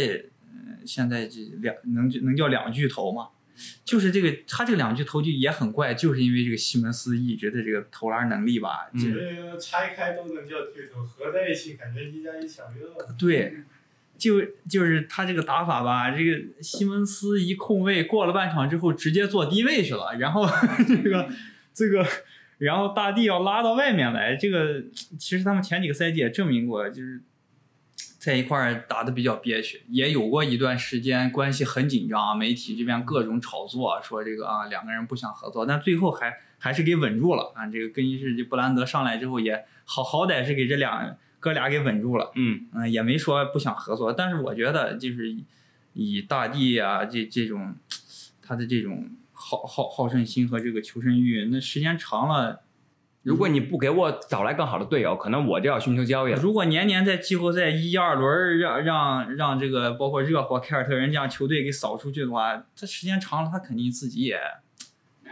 [0.53, 3.28] 呃现在这两能能叫两巨头吗？
[3.84, 13.14] 就是这个他这两句投球也很怪，就是因为这个西蒙斯一直的这个投篮能力吧，嗯就这个拆开都能叫巨头，合在一起感觉一加一小于二。
[13.18, 13.54] 对，
[14.18, 20.46] 就就是他这个打法吧，这个西蒙斯一控卫过了半场之后，直接坐低位去了，然后
[20.86, 21.28] 这个
[21.72, 22.06] 这个，
[22.58, 24.82] 然后大帝要拉到外面来，这个
[25.18, 27.20] 其实他们前几个赛季也证明过，就是
[28.21, 37.66] 在一块儿打的比较憋屈，也有过一段时间关系很紧张啊，媒体这边各种炒作，说这个啊两个人不想合作，但最后还还是给稳住了啊。
[37.66, 42.31] 这个更衣室这布兰德上来之后也好好歹是给这俩哥俩给稳住了。
[42.35, 45.43] 嗯嗯，也没说不想合作，但是我觉得就是以
[45.95, 47.75] 以大地啊这这种
[48.43, 52.61] 他的这种好好好胜心和这个求胜欲，那时间长了，
[53.23, 56.41] 如果你不给我找来更好的队友，可能我就要寻求交易了。
[56.41, 64.41] 如果年年在季后赛一二轮让让让这个包括热火、凯尔特人这样球队给扫出去的话，他时间长了，他肯定自己也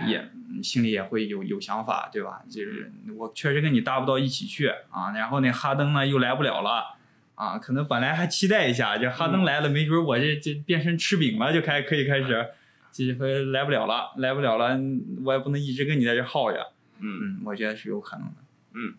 [0.07, 2.43] 也嗯心里也会有有想法，对吧？
[2.51, 6.95] 就是我确实跟你搭不到一起去啊，然后那哈登呢又来不了了。
[7.37, 12.49] 啊，可能本来还期待一下，这哈登来了，没准我这这变身吃饼了，就开可以开始，
[12.93, 14.77] 这回来不了了，来不了了，
[15.25, 16.73] 我也不能一直跟你在这耗着。
[17.01, 18.35] 嗯，嗯，我觉得是有可能的。
[18.75, 18.95] 嗯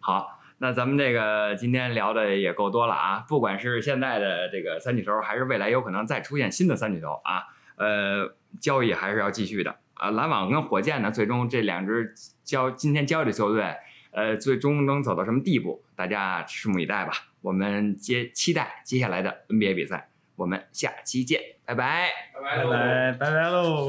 [0.00, 7.44] 好，那咱们这个今天聊的也够多了啊，不管是现在的这个三巨头，还是未来有可能再出现新的三巨头啊，
[7.76, 10.10] 呃，交易还是要继续的啊。
[10.10, 13.76] 篮网跟火箭呢，最终这两支交今天交易的球队，
[14.10, 17.12] 呃，最终能走到什么地步，大家拭目以待吧。
[17.40, 22.08] 我们接期待接下来的 NBA 比赛，我们下期见，拜拜。
[22.34, 23.88] 拜拜拜拜拜喽。